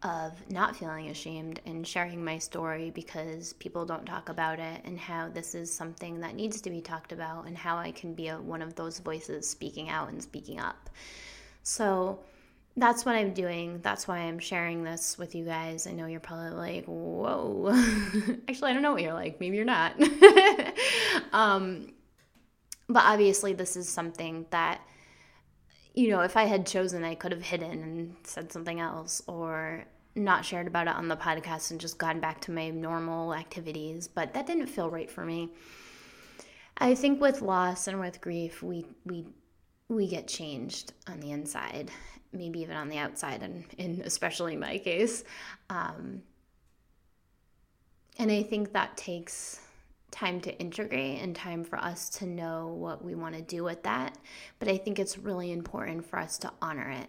of 0.04 0.32
not 0.50 0.74
feeling 0.76 1.08
ashamed 1.08 1.60
and 1.64 1.86
sharing 1.86 2.24
my 2.24 2.38
story 2.38 2.90
because 2.90 3.52
people 3.54 3.84
don't 3.84 4.04
talk 4.04 4.28
about 4.28 4.58
it 4.58 4.80
and 4.84 4.98
how 4.98 5.28
this 5.28 5.54
is 5.54 5.72
something 5.72 6.20
that 6.20 6.34
needs 6.34 6.60
to 6.60 6.70
be 6.70 6.80
talked 6.80 7.12
about 7.12 7.46
and 7.46 7.56
how 7.56 7.76
I 7.76 7.92
can 7.92 8.14
be 8.14 8.28
a, 8.28 8.40
one 8.40 8.62
of 8.62 8.74
those 8.74 8.98
voices 8.98 9.48
speaking 9.48 9.88
out 9.88 10.08
and 10.08 10.22
speaking 10.22 10.58
up. 10.58 10.90
So 11.62 12.18
that's 12.76 13.04
what 13.04 13.14
I'm 13.14 13.32
doing. 13.32 13.80
That's 13.82 14.08
why 14.08 14.18
I'm 14.18 14.38
sharing 14.38 14.82
this 14.82 15.18
with 15.18 15.34
you 15.34 15.44
guys. 15.44 15.86
I 15.86 15.92
know 15.92 16.06
you're 16.06 16.20
probably 16.20 16.50
like, 16.50 16.84
whoa. 16.86 17.70
Actually, 18.48 18.70
I 18.70 18.74
don't 18.74 18.82
know 18.82 18.92
what 18.92 19.02
you're 19.02 19.12
like. 19.12 19.38
Maybe 19.38 19.56
you're 19.56 19.64
not. 19.64 19.94
um, 21.32 21.92
but 22.88 23.04
obviously, 23.04 23.52
this 23.52 23.76
is 23.76 23.88
something 23.88 24.46
that 24.50 24.80
you 25.94 26.08
know, 26.08 26.20
if 26.20 26.36
I 26.36 26.44
had 26.44 26.66
chosen, 26.66 27.04
I 27.04 27.14
could 27.14 27.32
have 27.32 27.42
hidden 27.42 27.82
and 27.82 28.16
said 28.24 28.52
something 28.52 28.80
else 28.80 29.22
or 29.26 29.84
not 30.14 30.44
shared 30.44 30.66
about 30.66 30.86
it 30.86 30.94
on 30.94 31.08
the 31.08 31.16
podcast 31.16 31.70
and 31.70 31.80
just 31.80 31.98
gone 31.98 32.20
back 32.20 32.40
to 32.42 32.50
my 32.50 32.70
normal 32.70 33.34
activities, 33.34 34.08
but 34.08 34.34
that 34.34 34.46
didn't 34.46 34.66
feel 34.66 34.90
right 34.90 35.10
for 35.10 35.24
me. 35.24 35.50
I 36.78 36.94
think 36.94 37.20
with 37.20 37.42
loss 37.42 37.86
and 37.88 38.00
with 38.00 38.20
grief, 38.20 38.62
we 38.62 38.86
we 39.04 39.26
we 39.88 40.08
get 40.08 40.26
changed 40.26 40.92
on 41.06 41.20
the 41.20 41.30
inside, 41.30 41.90
maybe 42.32 42.60
even 42.60 42.76
on 42.76 42.88
the 42.88 42.98
outside, 42.98 43.42
and 43.42 43.64
in 43.78 44.02
especially 44.04 44.56
my 44.56 44.78
case. 44.78 45.24
Um, 45.68 46.22
and 48.18 48.30
I 48.30 48.42
think 48.42 48.72
that 48.72 48.96
takes 48.96 49.60
time 50.12 50.40
to 50.42 50.56
integrate 50.60 51.20
and 51.20 51.34
time 51.34 51.64
for 51.64 51.78
us 51.78 52.08
to 52.08 52.26
know 52.26 52.68
what 52.68 53.04
we 53.04 53.16
want 53.16 53.34
to 53.34 53.42
do 53.42 53.64
with 53.64 53.82
that. 53.82 54.16
But 54.60 54.68
I 54.68 54.76
think 54.76 54.98
it's 54.98 55.18
really 55.18 55.50
important 55.50 56.06
for 56.06 56.18
us 56.18 56.38
to 56.38 56.52
honor 56.60 56.90
it. 56.90 57.08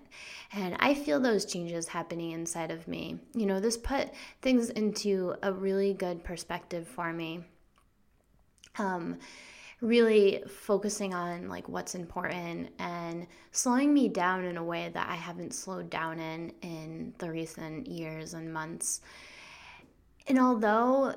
And 0.54 0.76
I 0.80 0.96
feel 0.96 1.20
those 1.20 1.46
changes 1.46 1.88
happening 1.88 2.32
inside 2.32 2.72
of 2.72 2.88
me. 2.88 3.20
You 3.36 3.46
know, 3.46 3.60
this 3.60 3.78
put 3.78 4.10
things 4.42 4.70
into 4.72 5.36
a 5.44 5.54
really 5.54 5.94
good 5.94 6.24
perspective 6.24 6.88
for 6.88 7.14
me. 7.14 7.42
Um, 8.80 9.20
really 9.82 10.42
focusing 10.48 11.14
on 11.14 11.50
like 11.50 11.68
what's 11.68 11.94
important 11.94 12.70
and 12.80 13.28
slowing 13.52 13.94
me 13.94 14.08
down 14.08 14.46
in 14.46 14.56
a 14.56 14.64
way 14.64 14.90
that 14.94 15.10
I 15.10 15.16
haven't 15.16 15.54
slowed 15.54 15.90
down 15.90 16.20
in 16.20 16.54
in 16.62 17.14
the 17.18 17.30
recent 17.30 17.86
years 17.86 18.34
and 18.34 18.52
months. 18.52 19.02
And 20.26 20.40
although 20.40 21.16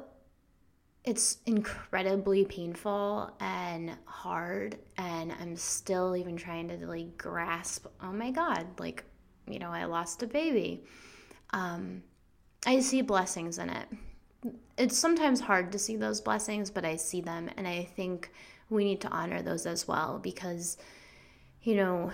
it's 1.07 1.39
incredibly 1.47 2.45
painful 2.45 3.31
and 3.41 3.97
hard 4.07 4.77
and 4.99 5.33
i'm 5.41 5.57
still 5.57 6.17
even 6.17 6.37
trying 6.37 6.69
to 6.69 6.77
like 6.87 7.17
grasp 7.17 7.87
oh 8.03 8.13
my 8.13 8.31
god 8.31 8.67
like 8.79 9.05
you 9.47 9.59
know 9.59 9.71
i 9.71 9.85
lost 9.85 10.23
a 10.23 10.27
baby. 10.27 10.85
Um, 11.53 12.03
i 12.67 12.81
see 12.81 13.01
blessings 13.01 13.59
in 13.59 13.71
it. 13.71 13.89
It's 14.77 14.99
sometimes 14.99 15.41
hard 15.41 15.73
to 15.73 15.79
see 15.79 15.97
those 15.97 16.21
blessings 16.21 16.71
but 16.71 16.85
i 16.85 16.97
see 16.97 17.21
them 17.21 17.49
and 17.57 17.67
i 17.67 17.85
think 17.97 18.31
we 18.69 18.85
need 18.85 19.01
to 19.03 19.09
honor 19.09 19.43
those 19.43 19.65
as 19.65 19.87
well 19.87 20.19
because 20.19 20.77
you 21.63 21.77
know 21.77 22.11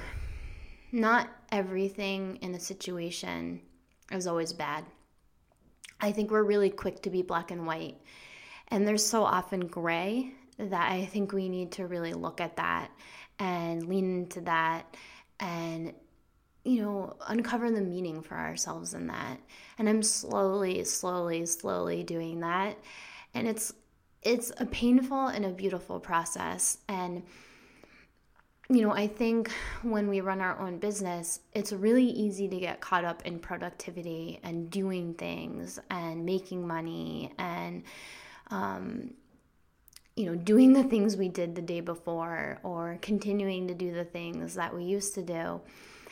not 0.92 1.30
everything 1.50 2.36
in 2.42 2.54
a 2.54 2.60
situation 2.60 3.62
is 4.10 4.26
always 4.26 4.52
bad. 4.52 4.84
I 6.02 6.12
think 6.12 6.30
we're 6.30 6.42
really 6.42 6.68
quick 6.68 7.00
to 7.02 7.10
be 7.10 7.22
black 7.22 7.50
and 7.50 7.66
white 7.66 7.96
and 8.72 8.88
they're 8.88 8.96
so 8.96 9.22
often 9.22 9.66
gray 9.66 10.32
that 10.58 10.90
I 10.90 11.04
think 11.04 11.32
we 11.32 11.50
need 11.50 11.72
to 11.72 11.86
really 11.86 12.14
look 12.14 12.40
at 12.40 12.56
that 12.56 12.90
and 13.38 13.86
lean 13.86 14.22
into 14.22 14.40
that 14.42 14.96
and 15.38 15.92
you 16.64 16.80
know 16.80 17.16
uncover 17.28 17.70
the 17.70 17.82
meaning 17.82 18.22
for 18.22 18.34
ourselves 18.34 18.94
in 18.94 19.08
that. 19.08 19.38
And 19.78 19.88
i'm 19.88 20.02
slowly 20.02 20.84
slowly 20.84 21.44
slowly 21.44 22.02
doing 22.02 22.40
that. 22.40 22.78
And 23.34 23.46
it's 23.46 23.74
it's 24.22 24.52
a 24.56 24.64
painful 24.64 25.26
and 25.26 25.44
a 25.44 25.50
beautiful 25.50 26.00
process. 26.00 26.78
And 26.88 27.24
you 28.70 28.80
know 28.80 28.92
i 28.92 29.06
think 29.06 29.50
when 29.82 30.08
we 30.08 30.20
run 30.20 30.40
our 30.40 30.58
own 30.60 30.78
business 30.78 31.40
it's 31.52 31.72
really 31.72 32.06
easy 32.06 32.48
to 32.48 32.58
get 32.58 32.80
caught 32.80 33.04
up 33.04 33.26
in 33.26 33.38
productivity 33.38 34.38
and 34.44 34.70
doing 34.70 35.12
things 35.14 35.80
and 35.90 36.24
making 36.24 36.66
money 36.66 37.34
and 37.38 37.82
um, 38.52 39.14
you 40.14 40.26
know, 40.26 40.34
doing 40.34 40.74
the 40.74 40.84
things 40.84 41.16
we 41.16 41.28
did 41.28 41.54
the 41.54 41.62
day 41.62 41.80
before 41.80 42.58
or 42.62 42.98
continuing 43.00 43.66
to 43.68 43.74
do 43.74 43.92
the 43.92 44.04
things 44.04 44.54
that 44.54 44.74
we 44.74 44.84
used 44.84 45.14
to 45.14 45.22
do. 45.22 45.60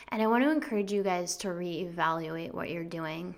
And 0.09 0.21
I 0.21 0.27
want 0.27 0.43
to 0.43 0.51
encourage 0.51 0.91
you 0.91 1.03
guys 1.03 1.37
to 1.37 1.49
reevaluate 1.49 2.51
what 2.51 2.69
you're 2.69 2.83
doing. 2.83 3.35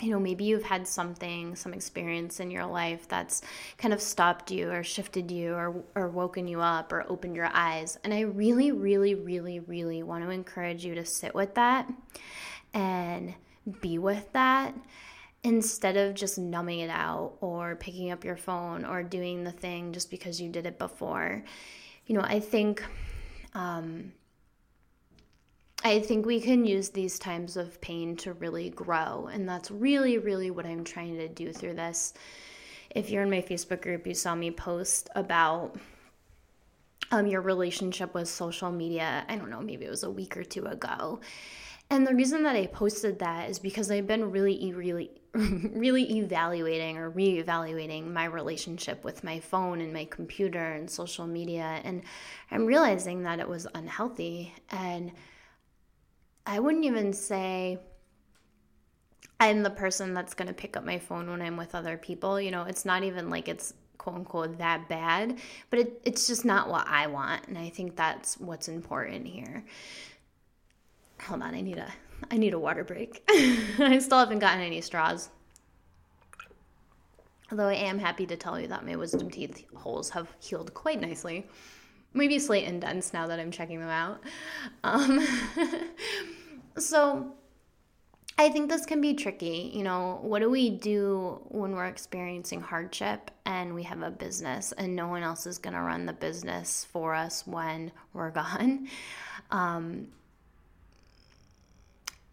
You 0.00 0.10
know, 0.10 0.18
maybe 0.18 0.44
you've 0.44 0.64
had 0.64 0.88
something, 0.88 1.54
some 1.54 1.72
experience 1.72 2.40
in 2.40 2.50
your 2.50 2.66
life 2.66 3.08
that's 3.08 3.42
kind 3.78 3.94
of 3.94 4.00
stopped 4.00 4.50
you 4.50 4.70
or 4.70 4.82
shifted 4.82 5.30
you 5.30 5.54
or, 5.54 5.84
or 5.94 6.08
woken 6.08 6.48
you 6.48 6.60
up 6.60 6.92
or 6.92 7.04
opened 7.08 7.36
your 7.36 7.50
eyes. 7.52 7.98
And 8.04 8.12
I 8.12 8.20
really, 8.20 8.72
really, 8.72 9.14
really, 9.14 9.60
really 9.60 10.02
want 10.02 10.24
to 10.24 10.30
encourage 10.30 10.84
you 10.84 10.94
to 10.94 11.04
sit 11.04 11.34
with 11.34 11.54
that 11.54 11.90
and 12.74 13.34
be 13.80 13.98
with 13.98 14.32
that 14.32 14.74
instead 15.46 15.96
of 15.96 16.12
just 16.12 16.38
numbing 16.38 16.80
it 16.80 16.90
out 16.90 17.34
or 17.40 17.76
picking 17.76 18.10
up 18.10 18.24
your 18.24 18.36
phone 18.36 18.84
or 18.84 19.04
doing 19.04 19.44
the 19.44 19.52
thing 19.52 19.92
just 19.92 20.10
because 20.10 20.40
you 20.40 20.48
did 20.48 20.66
it 20.66 20.76
before. 20.76 21.44
You 22.06 22.16
know, 22.16 22.22
I 22.22 22.40
think 22.40 22.82
um, 23.54 24.12
I 25.84 26.00
think 26.00 26.26
we 26.26 26.40
can 26.40 26.64
use 26.64 26.88
these 26.88 27.20
times 27.20 27.56
of 27.56 27.80
pain 27.80 28.16
to 28.16 28.32
really 28.32 28.70
grow. 28.70 29.28
And 29.32 29.48
that's 29.48 29.70
really, 29.70 30.18
really 30.18 30.50
what 30.50 30.66
I'm 30.66 30.82
trying 30.82 31.16
to 31.18 31.28
do 31.28 31.52
through 31.52 31.74
this. 31.74 32.12
If 32.90 33.08
you're 33.08 33.22
in 33.22 33.30
my 33.30 33.40
Facebook 33.40 33.82
group, 33.82 34.04
you 34.04 34.14
saw 34.14 34.34
me 34.34 34.50
post 34.50 35.08
about 35.14 35.76
um, 37.12 37.28
your 37.28 37.40
relationship 37.40 38.14
with 38.14 38.28
social 38.28 38.72
media. 38.72 39.24
I 39.28 39.36
don't 39.36 39.48
know, 39.50 39.60
maybe 39.60 39.84
it 39.84 39.90
was 39.90 40.02
a 40.02 40.10
week 40.10 40.36
or 40.36 40.42
two 40.42 40.66
ago. 40.66 41.20
And 41.88 42.06
the 42.06 42.14
reason 42.14 42.42
that 42.42 42.56
I 42.56 42.66
posted 42.66 43.20
that 43.20 43.48
is 43.48 43.58
because 43.58 43.90
I've 43.90 44.08
been 44.08 44.32
really, 44.32 44.72
really, 44.72 45.10
really 45.34 46.18
evaluating 46.18 46.96
or 46.98 47.10
reevaluating 47.10 48.12
my 48.12 48.24
relationship 48.24 49.04
with 49.04 49.22
my 49.22 49.38
phone 49.38 49.80
and 49.80 49.92
my 49.92 50.04
computer 50.04 50.72
and 50.72 50.90
social 50.90 51.26
media. 51.26 51.80
And 51.84 52.02
I'm 52.50 52.66
realizing 52.66 53.22
that 53.22 53.38
it 53.38 53.48
was 53.48 53.68
unhealthy. 53.74 54.52
And 54.70 55.12
I 56.44 56.58
wouldn't 56.58 56.84
even 56.84 57.12
say 57.12 57.78
I'm 59.38 59.62
the 59.62 59.70
person 59.70 60.14
that's 60.14 60.34
going 60.34 60.48
to 60.48 60.54
pick 60.54 60.76
up 60.76 60.84
my 60.84 60.98
phone 60.98 61.30
when 61.30 61.42
I'm 61.42 61.56
with 61.56 61.74
other 61.74 61.96
people. 61.96 62.40
You 62.40 62.50
know, 62.50 62.62
it's 62.62 62.84
not 62.84 63.02
even 63.02 63.28
like 63.30 63.48
it's 63.48 63.74
quote 63.98 64.16
unquote 64.16 64.58
that 64.58 64.88
bad, 64.88 65.38
but 65.70 65.78
it, 65.80 66.00
it's 66.04 66.26
just 66.26 66.44
not 66.44 66.68
what 66.68 66.86
I 66.88 67.06
want. 67.06 67.46
And 67.48 67.58
I 67.58 67.68
think 67.68 67.96
that's 67.96 68.38
what's 68.38 68.68
important 68.68 69.26
here. 69.26 69.64
Hold 71.22 71.42
on, 71.42 71.54
I 71.54 71.60
need 71.60 71.78
a 71.78 71.92
I 72.30 72.36
need 72.36 72.54
a 72.54 72.58
water 72.58 72.84
break. 72.84 73.22
I 73.28 73.98
still 74.00 74.18
haven't 74.18 74.38
gotten 74.38 74.60
any 74.60 74.80
straws. 74.80 75.30
Although 77.50 77.68
I 77.68 77.74
am 77.74 77.98
happy 77.98 78.26
to 78.26 78.36
tell 78.36 78.58
you 78.58 78.66
that 78.68 78.84
my 78.84 78.96
wisdom 78.96 79.30
teeth 79.30 79.64
holes 79.74 80.10
have 80.10 80.34
healed 80.40 80.74
quite 80.74 81.00
nicely. 81.00 81.46
Maybe 82.12 82.38
slight 82.38 82.64
indents 82.64 83.12
now 83.12 83.26
that 83.28 83.38
I'm 83.38 83.50
checking 83.50 83.78
them 83.78 83.90
out. 83.90 84.20
Um, 84.82 85.24
so 86.78 87.34
I 88.38 88.48
think 88.48 88.68
this 88.68 88.84
can 88.84 89.00
be 89.00 89.14
tricky. 89.14 89.70
You 89.72 89.84
know, 89.84 90.18
what 90.22 90.40
do 90.40 90.50
we 90.50 90.70
do 90.70 91.40
when 91.48 91.72
we're 91.72 91.86
experiencing 91.86 92.60
hardship 92.60 93.30
and 93.44 93.74
we 93.74 93.84
have 93.84 94.02
a 94.02 94.10
business 94.10 94.72
and 94.72 94.96
no 94.96 95.06
one 95.06 95.22
else 95.22 95.46
is 95.46 95.58
going 95.58 95.74
to 95.74 95.80
run 95.80 96.04
the 96.04 96.12
business 96.12 96.86
for 96.90 97.14
us 97.14 97.46
when 97.46 97.92
we're 98.12 98.30
gone? 98.42 98.88
Um, 99.52 100.08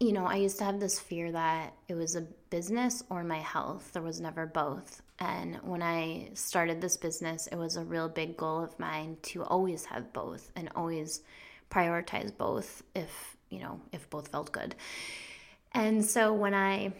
you 0.00 0.12
know, 0.12 0.26
I 0.26 0.36
used 0.36 0.58
to 0.58 0.64
have 0.64 0.80
this 0.80 0.98
fear 0.98 1.30
that 1.32 1.72
it 1.88 1.94
was 1.94 2.16
a 2.16 2.26
business 2.50 3.02
or 3.10 3.22
my 3.22 3.38
health. 3.38 3.92
There 3.92 4.02
was 4.02 4.20
never 4.20 4.46
both. 4.46 5.02
And 5.20 5.56
when 5.62 5.82
I 5.82 6.30
started 6.34 6.80
this 6.80 6.96
business, 6.96 7.46
it 7.46 7.56
was 7.56 7.76
a 7.76 7.84
real 7.84 8.08
big 8.08 8.36
goal 8.36 8.62
of 8.62 8.78
mine 8.78 9.16
to 9.22 9.44
always 9.44 9.84
have 9.86 10.12
both 10.12 10.50
and 10.56 10.68
always 10.74 11.22
prioritize 11.70 12.36
both 12.36 12.82
if, 12.94 13.36
you 13.50 13.60
know, 13.60 13.80
if 13.92 14.10
both 14.10 14.28
felt 14.28 14.50
good. 14.52 14.74
And 15.72 16.04
so 16.04 16.32
when 16.32 16.54
I 16.54 16.92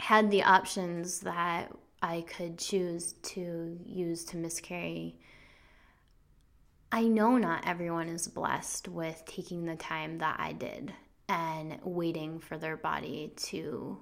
had 0.00 0.30
the 0.30 0.42
options 0.42 1.20
that 1.20 1.72
I 2.02 2.20
could 2.22 2.58
choose 2.58 3.14
to 3.22 3.78
use 3.84 4.24
to 4.26 4.36
miscarry, 4.36 5.16
I 6.92 7.04
know 7.04 7.36
not 7.36 7.66
everyone 7.66 8.08
is 8.08 8.28
blessed 8.28 8.88
with 8.88 9.22
taking 9.26 9.64
the 9.64 9.76
time 9.76 10.18
that 10.18 10.36
I 10.38 10.52
did 10.52 10.92
and 11.28 11.78
waiting 11.82 12.38
for 12.38 12.56
their 12.56 12.76
body 12.76 13.32
to 13.36 13.98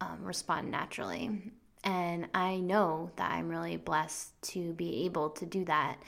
um, 0.00 0.18
respond 0.22 0.70
naturally. 0.70 1.52
And 1.84 2.28
I 2.34 2.58
know 2.58 3.10
that 3.16 3.30
I'm 3.30 3.48
really 3.48 3.76
blessed 3.76 4.30
to 4.50 4.72
be 4.74 5.04
able 5.04 5.30
to 5.30 5.46
do 5.46 5.64
that. 5.66 5.98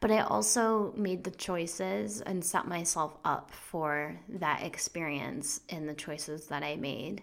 But 0.00 0.10
I 0.10 0.20
also 0.20 0.92
made 0.96 1.24
the 1.24 1.30
choices 1.30 2.20
and 2.20 2.44
set 2.44 2.66
myself 2.66 3.16
up 3.24 3.50
for 3.52 4.20
that 4.28 4.62
experience 4.62 5.60
in 5.68 5.86
the 5.86 5.94
choices 5.94 6.46
that 6.48 6.62
I 6.62 6.76
made. 6.76 7.22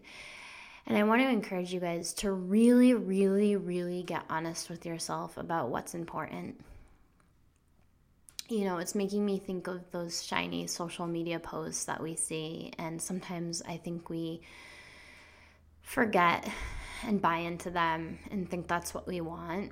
And 0.88 0.97
I 0.97 1.03
want 1.03 1.21
to 1.21 1.29
encourage 1.29 1.71
you 1.71 1.79
guys 1.79 2.13
to 2.15 2.32
really, 2.32 2.95
really, 2.95 3.55
really 3.55 4.01
get 4.01 4.23
honest 4.29 4.69
with 4.69 4.86
yourself 4.86 5.38
about 5.38 5.69
what's 5.69 5.93
important 5.93 6.60
you 8.51 8.65
know, 8.65 8.77
it's 8.77 8.95
making 8.95 9.25
me 9.25 9.39
think 9.39 9.67
of 9.67 9.89
those 9.91 10.23
shiny 10.23 10.67
social 10.67 11.07
media 11.07 11.39
posts 11.39 11.85
that 11.85 12.03
we 12.03 12.15
see. 12.15 12.73
And 12.77 13.01
sometimes 13.01 13.61
I 13.67 13.77
think 13.77 14.09
we 14.09 14.41
forget 15.81 16.47
and 17.07 17.21
buy 17.21 17.37
into 17.37 17.69
them 17.69 18.19
and 18.29 18.49
think 18.49 18.67
that's 18.67 18.93
what 18.93 19.07
we 19.07 19.21
want. 19.21 19.71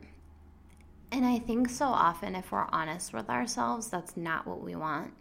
And 1.12 1.26
I 1.26 1.40
think 1.40 1.70
so 1.70 1.86
often, 1.86 2.36
if 2.36 2.52
we're 2.52 2.68
honest 2.72 3.14
with 3.14 3.30
ourselves, 3.30 3.90
that's 3.90 4.16
not 4.16 4.48
what 4.48 4.62
we 4.62 4.76
want. 4.76 5.14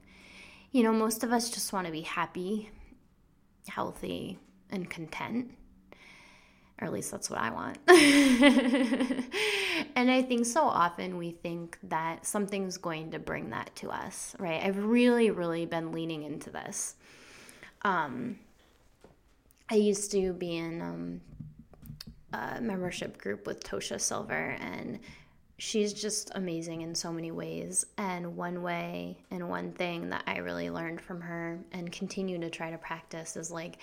You 0.70 0.84
know, 0.84 0.92
most 0.92 1.24
of 1.24 1.32
us 1.32 1.50
just 1.50 1.72
want 1.72 1.86
to 1.86 1.92
be 1.92 2.02
happy, 2.02 2.70
healthy, 3.66 4.38
and 4.70 4.88
content 4.88 5.57
or 6.80 6.86
at 6.86 6.92
least 6.92 7.10
that's 7.10 7.28
what 7.28 7.40
I 7.40 7.50
want. 7.50 7.78
and 9.96 10.10
I 10.10 10.22
think 10.22 10.46
so 10.46 10.62
often 10.62 11.16
we 11.16 11.32
think 11.32 11.78
that 11.84 12.24
something's 12.24 12.76
going 12.76 13.10
to 13.10 13.18
bring 13.18 13.50
that 13.50 13.74
to 13.76 13.90
us, 13.90 14.36
right? 14.38 14.62
I've 14.62 14.84
really, 14.84 15.30
really 15.30 15.66
been 15.66 15.92
leaning 15.92 16.22
into 16.22 16.50
this. 16.50 16.94
Um, 17.82 18.38
I 19.70 19.74
used 19.74 20.12
to 20.12 20.32
be 20.32 20.56
in 20.56 20.80
um, 20.80 21.20
a 22.32 22.60
membership 22.60 23.18
group 23.18 23.46
with 23.46 23.62
Tosha 23.64 24.00
Silver, 24.00 24.56
and 24.60 25.00
she's 25.58 25.92
just 25.92 26.30
amazing 26.34 26.82
in 26.82 26.94
so 26.94 27.12
many 27.12 27.32
ways. 27.32 27.84
And 27.98 28.36
one 28.36 28.62
way 28.62 29.18
and 29.30 29.48
one 29.48 29.72
thing 29.72 30.10
that 30.10 30.22
I 30.26 30.38
really 30.38 30.70
learned 30.70 31.00
from 31.00 31.20
her 31.20 31.58
and 31.72 31.90
continue 31.90 32.38
to 32.38 32.50
try 32.50 32.70
to 32.70 32.78
practice 32.78 33.36
is 33.36 33.50
like, 33.50 33.78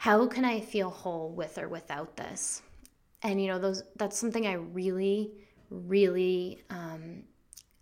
how 0.00 0.26
can 0.26 0.46
I 0.46 0.60
feel 0.60 0.88
whole 0.88 1.28
with 1.28 1.58
or 1.58 1.68
without 1.68 2.16
this? 2.16 2.62
And 3.22 3.38
you 3.38 3.48
know, 3.48 3.58
those 3.58 3.82
that's 3.96 4.16
something 4.16 4.46
I 4.46 4.54
really, 4.54 5.30
really 5.68 6.62
um, 6.70 7.24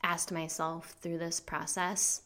asked 0.02 0.32
myself 0.32 0.96
through 1.00 1.18
this 1.18 1.38
process. 1.38 2.22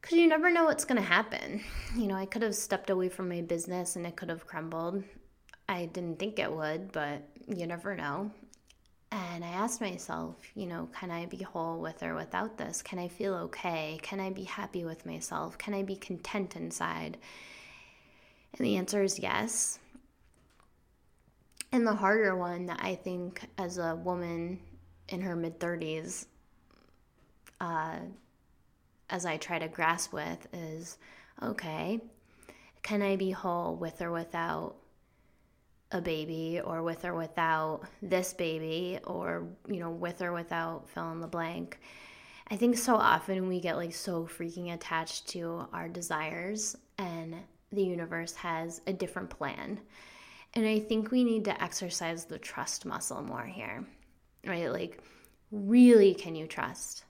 Because 0.00 0.16
you 0.16 0.26
never 0.26 0.50
know 0.50 0.64
what's 0.64 0.86
going 0.86 0.96
to 0.96 1.06
happen. 1.06 1.60
You 1.94 2.06
know, 2.06 2.14
I 2.14 2.24
could 2.24 2.40
have 2.40 2.54
stepped 2.54 2.88
away 2.88 3.10
from 3.10 3.28
my 3.28 3.42
business 3.42 3.94
and 3.94 4.06
it 4.06 4.16
could 4.16 4.30
have 4.30 4.46
crumbled. 4.46 5.04
I 5.68 5.84
didn't 5.84 6.18
think 6.18 6.38
it 6.38 6.50
would, 6.50 6.92
but 6.92 7.28
you 7.46 7.66
never 7.66 7.94
know. 7.94 8.30
And 9.12 9.44
I 9.44 9.48
asked 9.48 9.82
myself, 9.82 10.36
you 10.54 10.64
know, 10.64 10.88
can 10.98 11.10
I 11.10 11.26
be 11.26 11.42
whole 11.42 11.78
with 11.78 12.02
or 12.02 12.14
without 12.14 12.56
this? 12.56 12.80
Can 12.80 12.98
I 12.98 13.08
feel 13.08 13.34
okay? 13.34 13.98
Can 14.00 14.18
I 14.18 14.30
be 14.30 14.44
happy 14.44 14.86
with 14.86 15.04
myself? 15.04 15.58
Can 15.58 15.74
I 15.74 15.82
be 15.82 15.96
content 15.96 16.56
inside? 16.56 17.18
And 18.56 18.66
the 18.66 18.76
answer 18.76 19.02
is 19.02 19.18
yes. 19.18 19.78
And 21.72 21.86
the 21.86 21.94
harder 21.94 22.36
one 22.36 22.66
that 22.66 22.80
I 22.82 22.94
think 22.94 23.42
as 23.58 23.78
a 23.78 23.96
woman 23.96 24.60
in 25.08 25.20
her 25.20 25.36
mid 25.36 25.58
30s, 25.58 26.26
uh, 27.60 27.96
as 29.10 29.26
I 29.26 29.36
try 29.36 29.58
to 29.58 29.68
grasp 29.68 30.12
with, 30.12 30.46
is 30.52 30.96
okay, 31.42 32.00
can 32.82 33.02
I 33.02 33.16
be 33.16 33.30
whole 33.30 33.76
with 33.76 34.00
or 34.00 34.10
without 34.10 34.76
a 35.92 36.00
baby 36.00 36.60
or 36.64 36.82
with 36.82 37.04
or 37.04 37.14
without 37.14 37.82
this 38.00 38.32
baby 38.32 38.98
or, 39.04 39.46
you 39.68 39.80
know, 39.80 39.90
with 39.90 40.22
or 40.22 40.32
without 40.32 40.88
fill 40.88 41.12
in 41.12 41.20
the 41.20 41.26
blank? 41.26 41.78
I 42.48 42.56
think 42.56 42.78
so 42.78 42.94
often 42.94 43.48
we 43.48 43.60
get 43.60 43.76
like 43.76 43.94
so 43.94 44.24
freaking 44.24 44.72
attached 44.72 45.28
to 45.30 45.66
our 45.72 45.88
desires 45.88 46.76
and 46.96 47.34
the 47.72 47.82
universe 47.82 48.34
has 48.34 48.80
a 48.86 48.92
different 48.92 49.30
plan. 49.30 49.80
And 50.54 50.66
I 50.66 50.78
think 50.78 51.10
we 51.10 51.24
need 51.24 51.44
to 51.44 51.62
exercise 51.62 52.24
the 52.24 52.38
trust 52.38 52.86
muscle 52.86 53.22
more 53.22 53.44
here, 53.44 53.84
right? 54.46 54.70
Like, 54.70 55.02
really, 55.50 56.14
can 56.14 56.34
you 56.34 56.46
trust? 56.46 57.04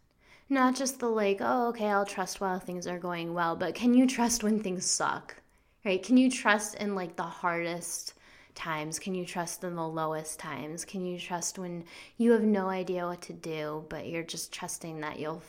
Not 0.49 0.77
just 0.77 0.99
the 0.99 1.09
like, 1.09 1.39
oh, 1.41 1.69
okay, 1.69 1.87
I'll 1.87 2.07
trust 2.07 2.41
while 2.41 2.59
things 2.59 2.87
are 2.87 2.99
going 2.99 3.35
well, 3.35 3.57
but 3.57 3.75
can 3.75 3.95
you 3.95 4.07
trust 4.07 4.45
when 4.45 4.61
things 4.61 4.85
suck, 4.85 5.37
right? 5.85 6.03
Can 6.03 6.17
you 6.17 6.31
trust 6.31 6.77
in 6.77 6.95
like 6.95 7.17
the 7.17 7.23
hardest 7.23 8.15
times? 8.55 8.99
Can 8.99 9.15
you 9.15 9.25
trust 9.25 9.63
in 9.63 9.75
the 9.77 9.87
lowest 9.87 10.39
times? 10.39 10.85
Can 10.85 11.05
you 11.05 11.19
trust 11.19 11.59
when 11.59 11.85
you 12.17 12.33
have 12.33 12.43
no 12.43 12.69
idea 12.69 13.07
what 13.07 13.23
to 13.23 13.33
do, 13.33 13.85
but 13.89 14.09
you're 14.09 14.23
just 14.23 14.53
trusting 14.53 15.01
that 15.01 15.19
you'll, 15.19 15.43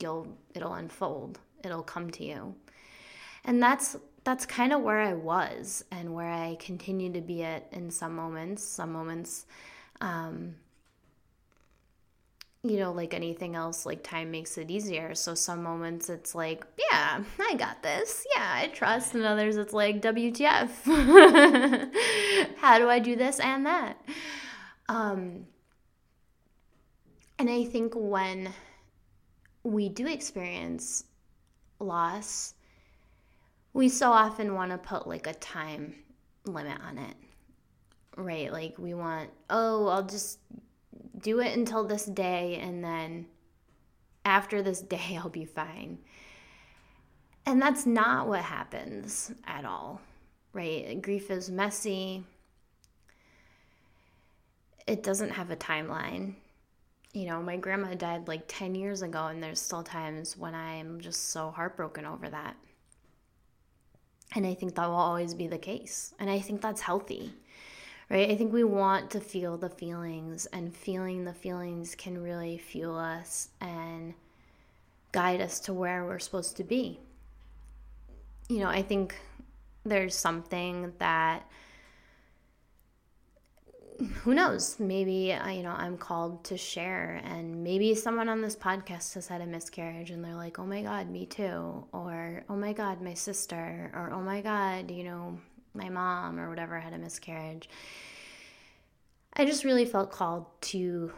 you'll, 0.00 0.26
it'll 0.54 0.74
unfold, 0.74 1.38
it'll 1.64 1.82
come 1.82 2.10
to 2.10 2.24
you? 2.24 2.54
And 3.44 3.62
that's 3.62 3.96
that's 4.28 4.44
kind 4.44 4.74
of 4.74 4.82
where 4.82 5.00
I 5.00 5.14
was 5.14 5.82
and 5.90 6.12
where 6.12 6.30
I 6.30 6.58
continue 6.60 7.10
to 7.14 7.22
be 7.22 7.42
at 7.42 7.66
in 7.72 7.90
some 7.90 8.14
moments. 8.14 8.62
Some 8.62 8.92
moments, 8.92 9.46
um, 10.02 10.56
you 12.62 12.76
know, 12.76 12.92
like 12.92 13.14
anything 13.14 13.54
else, 13.54 13.86
like 13.86 14.02
time 14.02 14.30
makes 14.30 14.58
it 14.58 14.70
easier. 14.70 15.14
So 15.14 15.34
some 15.34 15.62
moments 15.62 16.10
it's 16.10 16.34
like, 16.34 16.66
yeah, 16.78 17.24
I 17.40 17.54
got 17.54 17.82
this. 17.82 18.26
Yeah, 18.36 18.52
I 18.54 18.66
trust. 18.66 19.14
And 19.14 19.24
others 19.24 19.56
it's 19.56 19.72
like, 19.72 20.02
WTF. 20.02 20.68
How 22.58 22.78
do 22.78 22.90
I 22.90 22.98
do 22.98 23.16
this 23.16 23.40
and 23.40 23.64
that? 23.64 23.98
Um, 24.90 25.46
and 27.38 27.48
I 27.48 27.64
think 27.64 27.94
when 27.96 28.52
we 29.62 29.88
do 29.88 30.06
experience 30.06 31.04
loss, 31.80 32.52
we 33.78 33.88
so 33.88 34.10
often 34.10 34.54
want 34.54 34.72
to 34.72 34.76
put 34.76 35.06
like 35.06 35.28
a 35.28 35.34
time 35.34 35.94
limit 36.44 36.76
on 36.84 36.98
it, 36.98 37.14
right? 38.16 38.52
Like 38.52 38.76
we 38.76 38.92
want, 38.92 39.30
oh, 39.50 39.86
I'll 39.86 40.02
just 40.04 40.40
do 41.16 41.38
it 41.38 41.56
until 41.56 41.84
this 41.84 42.04
day 42.04 42.56
and 42.60 42.82
then 42.82 43.26
after 44.24 44.64
this 44.64 44.80
day 44.80 45.16
I'll 45.22 45.28
be 45.28 45.44
fine. 45.44 45.98
And 47.46 47.62
that's 47.62 47.86
not 47.86 48.26
what 48.26 48.40
happens 48.40 49.30
at 49.46 49.64
all, 49.64 50.00
right? 50.52 51.00
Grief 51.00 51.30
is 51.30 51.48
messy. 51.48 52.24
It 54.88 55.04
doesn't 55.04 55.30
have 55.30 55.52
a 55.52 55.56
timeline. 55.56 56.34
You 57.12 57.26
know, 57.26 57.40
my 57.40 57.56
grandma 57.56 57.94
died 57.94 58.26
like 58.26 58.42
10 58.48 58.74
years 58.74 59.02
ago, 59.02 59.26
and 59.26 59.40
there's 59.40 59.60
still 59.60 59.84
times 59.84 60.36
when 60.36 60.56
I'm 60.56 61.00
just 61.00 61.30
so 61.30 61.52
heartbroken 61.52 62.04
over 62.04 62.28
that. 62.28 62.56
And 64.34 64.46
I 64.46 64.54
think 64.54 64.74
that 64.74 64.86
will 64.86 64.94
always 64.94 65.34
be 65.34 65.46
the 65.46 65.58
case. 65.58 66.14
And 66.18 66.28
I 66.28 66.38
think 66.40 66.60
that's 66.60 66.82
healthy, 66.82 67.32
right? 68.10 68.30
I 68.30 68.36
think 68.36 68.52
we 68.52 68.64
want 68.64 69.10
to 69.12 69.20
feel 69.20 69.56
the 69.56 69.70
feelings, 69.70 70.46
and 70.46 70.74
feeling 70.76 71.24
the 71.24 71.32
feelings 71.32 71.94
can 71.94 72.22
really 72.22 72.58
fuel 72.58 72.98
us 72.98 73.48
and 73.60 74.14
guide 75.12 75.40
us 75.40 75.60
to 75.60 75.72
where 75.72 76.04
we're 76.04 76.18
supposed 76.18 76.56
to 76.58 76.64
be. 76.64 77.00
You 78.48 78.58
know, 78.60 78.68
I 78.68 78.82
think 78.82 79.16
there's 79.84 80.14
something 80.14 80.92
that 80.98 81.50
who 84.22 84.34
knows? 84.34 84.78
Maybe 84.78 85.32
uh, 85.32 85.48
you 85.48 85.62
know 85.62 85.74
i'm 85.76 85.98
called 85.98 86.44
to 86.44 86.56
share 86.56 87.20
and 87.24 87.64
maybe 87.64 87.94
someone 87.94 88.28
on 88.28 88.40
this 88.40 88.54
podcast 88.54 89.14
has 89.14 89.26
had 89.26 89.40
a 89.40 89.46
miscarriage 89.46 90.10
and 90.10 90.24
they're 90.24 90.34
like 90.34 90.58
oh 90.58 90.66
my 90.66 90.82
god 90.82 91.10
me 91.10 91.26
too 91.26 91.84
or 91.92 92.44
oh 92.48 92.56
my 92.56 92.72
god 92.72 93.02
my 93.02 93.14
sister 93.14 93.90
or 93.94 94.12
oh 94.12 94.20
my 94.20 94.40
god 94.40 94.90
you 94.90 95.04
know 95.04 95.38
my 95.74 95.88
mom 95.88 96.38
or 96.38 96.48
whatever 96.48 96.78
had 96.78 96.92
a 96.92 96.98
miscarriage. 96.98 97.68
I 99.34 99.44
just 99.44 99.64
really 99.64 99.84
felt 99.84 100.10
called 100.10 100.46
to 100.62 101.12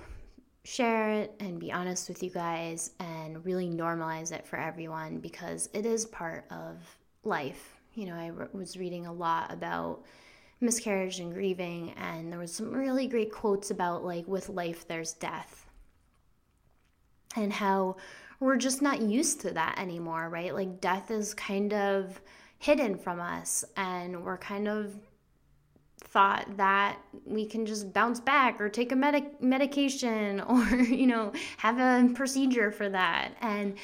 share 0.64 1.12
it 1.12 1.34
and 1.40 1.58
be 1.58 1.72
honest 1.72 2.08
with 2.08 2.22
you 2.22 2.30
guys 2.30 2.90
and 3.00 3.44
really 3.44 3.68
normalize 3.68 4.30
it 4.30 4.46
for 4.46 4.58
everyone 4.58 5.18
because 5.18 5.70
it 5.72 5.86
is 5.86 6.04
part 6.06 6.44
of 6.50 6.76
life. 7.24 7.76
You 7.94 8.06
know 8.06 8.14
i 8.14 8.30
was 8.52 8.76
reading 8.76 9.06
a 9.06 9.12
lot 9.12 9.52
about 9.52 10.04
miscarriage 10.60 11.20
and 11.20 11.32
grieving 11.32 11.92
and 11.96 12.30
there 12.30 12.38
was 12.38 12.52
some 12.52 12.70
really 12.70 13.06
great 13.06 13.32
quotes 13.32 13.70
about 13.70 14.04
like 14.04 14.26
with 14.26 14.48
life 14.48 14.86
there's 14.86 15.12
death. 15.14 15.66
And 17.36 17.52
how 17.52 17.96
we're 18.40 18.56
just 18.56 18.82
not 18.82 19.00
used 19.00 19.40
to 19.42 19.52
that 19.52 19.78
anymore 19.78 20.28
right? 20.28 20.54
Like 20.54 20.80
death 20.80 21.10
is 21.10 21.34
kind 21.34 21.72
of 21.72 22.20
hidden 22.58 22.96
from 22.96 23.20
us 23.20 23.64
and 23.76 24.24
we're 24.24 24.38
kind 24.38 24.68
of 24.68 24.94
thought 26.10 26.46
that 26.56 26.98
we 27.24 27.46
can 27.46 27.64
just 27.64 27.92
bounce 27.92 28.20
back 28.20 28.60
or 28.60 28.68
take 28.68 28.90
a 28.92 28.96
medic- 28.96 29.40
medication 29.40 30.40
or 30.48 30.64
you 30.76 31.06
know 31.06 31.32
have 31.58 31.78
a 31.78 32.12
procedure 32.14 32.70
for 32.70 32.88
that. 32.88 33.32
And 33.40 33.76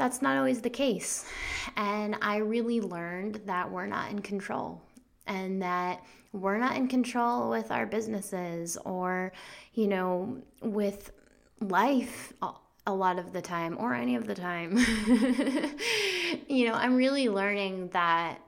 that's 0.00 0.22
not 0.22 0.38
always 0.38 0.62
the 0.62 0.70
case. 0.70 1.26
And 1.76 2.16
I 2.22 2.38
really 2.38 2.80
learned 2.80 3.42
that 3.44 3.70
we're 3.70 3.84
not 3.84 4.10
in 4.10 4.20
control 4.20 4.80
and 5.26 5.60
that 5.60 6.02
we're 6.32 6.56
not 6.56 6.74
in 6.74 6.88
control 6.88 7.50
with 7.50 7.70
our 7.70 7.84
businesses 7.84 8.78
or, 8.86 9.30
you 9.74 9.88
know, 9.88 10.38
with 10.62 11.12
life 11.60 12.32
a 12.86 12.94
lot 12.94 13.18
of 13.18 13.34
the 13.34 13.42
time 13.42 13.76
or 13.78 13.92
any 13.92 14.16
of 14.16 14.26
the 14.26 14.34
time. 14.34 14.78
you 16.48 16.66
know, 16.66 16.72
I'm 16.72 16.96
really 16.96 17.28
learning 17.28 17.88
that 17.88 18.38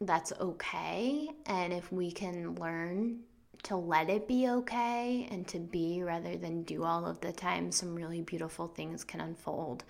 that's 0.00 0.32
okay. 0.40 1.28
And 1.46 1.72
if 1.72 1.92
we 1.92 2.10
can 2.10 2.56
learn 2.56 3.20
to 3.62 3.76
let 3.76 4.10
it 4.10 4.26
be 4.26 4.48
okay 4.48 5.28
and 5.30 5.46
to 5.46 5.60
be 5.60 6.02
rather 6.02 6.36
than 6.36 6.64
do 6.64 6.82
all 6.82 7.06
of 7.06 7.20
the 7.20 7.30
time, 7.30 7.70
some 7.70 7.94
really 7.94 8.22
beautiful 8.22 8.66
things 8.66 9.04
can 9.04 9.20
unfold. 9.20 9.84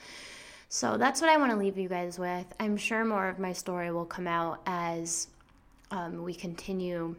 So 0.71 0.99
that's 0.99 1.23
what 1.23 1.31
I 1.31 1.39
want 1.39 1.51
to 1.51 1.57
leave 1.57 1.79
you 1.79 1.89
guys 1.89 2.19
with. 2.19 2.45
I'm 2.61 2.77
sure 2.77 3.03
more 3.03 3.29
of 3.29 3.39
my 3.39 3.55
story 3.55 3.91
will 3.91 4.05
come 4.05 4.27
out 4.27 4.61
as 4.67 5.29
um, 5.91 6.23
we 6.23 6.35
continue 6.35 7.17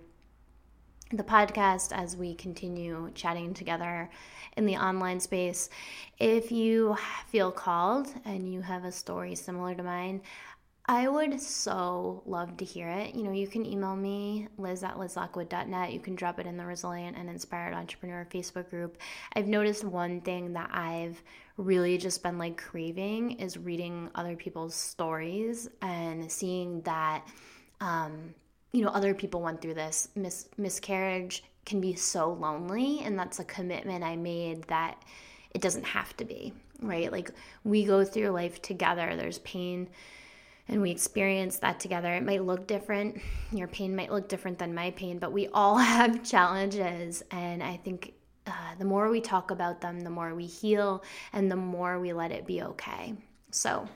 the 1.11 1.23
podcast, 1.23 1.91
as 1.91 2.15
we 2.15 2.35
continue 2.35 3.09
chatting 3.15 3.55
together 3.55 4.07
in 4.55 4.67
the 4.67 4.77
online 4.77 5.19
space. 5.19 5.71
If 6.19 6.51
you 6.51 6.95
feel 7.27 7.51
called 7.51 8.13
and 8.23 8.53
you 8.53 8.61
have 8.61 8.85
a 8.85 8.91
story 8.91 9.33
similar 9.33 9.73
to 9.73 9.81
mine, 9.81 10.21
I 10.89 11.07
would 11.07 11.39
so 11.39 12.23
love 12.25 12.57
to 12.57 12.65
hear 12.65 12.89
it. 12.89 13.13
You 13.13 13.21
know, 13.21 13.31
you 13.31 13.45
can 13.45 13.63
email 13.63 13.95
me, 13.95 14.47
liz 14.57 14.83
at 14.83 14.95
lizlockwood.net. 14.95 15.93
You 15.93 15.99
can 15.99 16.15
drop 16.15 16.39
it 16.39 16.47
in 16.47 16.57
the 16.57 16.65
Resilient 16.65 17.15
and 17.15 17.29
Inspired 17.29 17.75
Entrepreneur 17.75 18.27
Facebook 18.33 18.71
group. 18.71 18.97
I've 19.33 19.47
noticed 19.47 19.83
one 19.83 20.19
thing 20.21 20.51
that 20.53 20.71
I've 20.73 21.21
really 21.57 21.99
just 21.99 22.23
been 22.23 22.39
like 22.39 22.57
craving 22.57 23.33
is 23.33 23.55
reading 23.55 24.09
other 24.15 24.35
people's 24.35 24.73
stories 24.73 25.69
and 25.83 26.31
seeing 26.31 26.81
that, 26.81 27.23
um, 27.81 28.33
you 28.71 28.83
know, 28.83 28.89
other 28.89 29.13
people 29.13 29.43
went 29.43 29.61
through 29.61 29.75
this. 29.75 30.09
Mis- 30.15 30.49
miscarriage 30.57 31.43
can 31.67 31.79
be 31.79 31.93
so 31.93 32.33
lonely, 32.33 33.01
and 33.01 33.19
that's 33.19 33.37
a 33.37 33.43
commitment 33.43 34.03
I 34.03 34.15
made 34.15 34.63
that 34.63 34.99
it 35.53 35.61
doesn't 35.61 35.85
have 35.85 36.17
to 36.17 36.25
be, 36.25 36.51
right? 36.81 37.11
Like, 37.11 37.29
we 37.63 37.85
go 37.85 38.03
through 38.03 38.29
life 38.29 38.59
together, 38.63 39.15
there's 39.15 39.37
pain 39.39 39.87
and 40.69 40.81
we 40.81 40.91
experience 40.91 41.57
that 41.57 41.79
together. 41.79 42.13
It 42.13 42.23
might 42.23 42.43
look 42.43 42.67
different. 42.67 43.19
Your 43.51 43.67
pain 43.67 43.95
might 43.95 44.11
look 44.11 44.29
different 44.29 44.59
than 44.59 44.73
my 44.73 44.91
pain, 44.91 45.17
but 45.17 45.33
we 45.33 45.47
all 45.47 45.77
have 45.95 46.23
challenges. 46.23 47.23
And 47.31 47.61
I 47.61 47.77
think 47.77 48.13
uh, 48.47 48.51
the 48.77 48.85
more 48.85 49.09
we 49.09 49.19
talk 49.19 49.51
about 49.51 49.81
them, 49.81 49.99
the 49.99 50.09
more 50.09 50.33
we 50.35 50.45
heal 50.45 51.03
and 51.33 51.51
the 51.51 51.55
more 51.55 51.99
we 51.99 52.13
let 52.13 52.31
it 52.31 52.45
be 52.45 52.61
okay. 52.61 53.15
So 53.51 53.87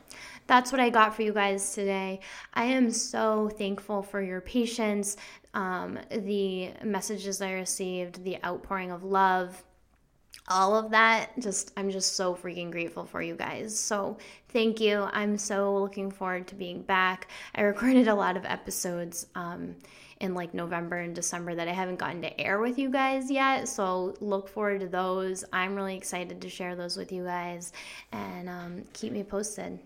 that's 0.47 0.71
what 0.71 0.81
I 0.81 0.89
got 0.89 1.15
for 1.15 1.21
you 1.21 1.31
guys 1.31 1.73
today. 1.73 2.21
I 2.55 2.65
am 2.65 2.89
so 2.89 3.49
thankful 3.49 4.01
for 4.01 4.21
your 4.21 4.41
patience, 4.41 5.15
um, 5.53 5.99
the 6.09 6.71
messages 6.83 7.39
I 7.39 7.51
received, 7.51 8.23
the 8.23 8.43
outpouring 8.43 8.91
of 8.91 9.03
love 9.03 9.63
all 10.49 10.75
of 10.75 10.91
that 10.91 11.29
just 11.39 11.71
i'm 11.77 11.89
just 11.89 12.15
so 12.15 12.35
freaking 12.35 12.71
grateful 12.71 13.05
for 13.05 13.21
you 13.21 13.35
guys. 13.35 13.77
So 13.77 14.17
thank 14.49 14.79
you. 14.79 15.07
I'm 15.13 15.37
so 15.37 15.77
looking 15.77 16.11
forward 16.11 16.47
to 16.47 16.55
being 16.55 16.81
back. 16.81 17.29
I 17.55 17.61
recorded 17.61 18.07
a 18.07 18.15
lot 18.15 18.35
of 18.37 18.45
episodes 18.45 19.27
um, 19.35 19.75
in 20.19 20.33
like 20.33 20.53
november 20.53 20.97
and 20.97 21.13
december 21.13 21.53
that 21.55 21.67
i 21.67 21.73
haven't 21.73 21.97
gotten 21.97 22.21
to 22.21 22.39
air 22.39 22.59
with 22.59 22.77
you 22.77 22.89
guys 22.89 23.29
yet 23.29 23.67
so 23.67 24.15
look 24.21 24.47
forward 24.47 24.79
to 24.79 24.87
those. 24.87 25.43
I'm 25.51 25.75
really 25.75 25.97
excited 25.97 26.39
to 26.41 26.49
share 26.49 26.75
those 26.75 26.95
with 26.95 27.11
you 27.11 27.23
guys 27.25 27.73
and 28.11 28.47
um, 28.47 28.83
keep 28.93 29.11
me 29.11 29.23
posted 29.23 29.79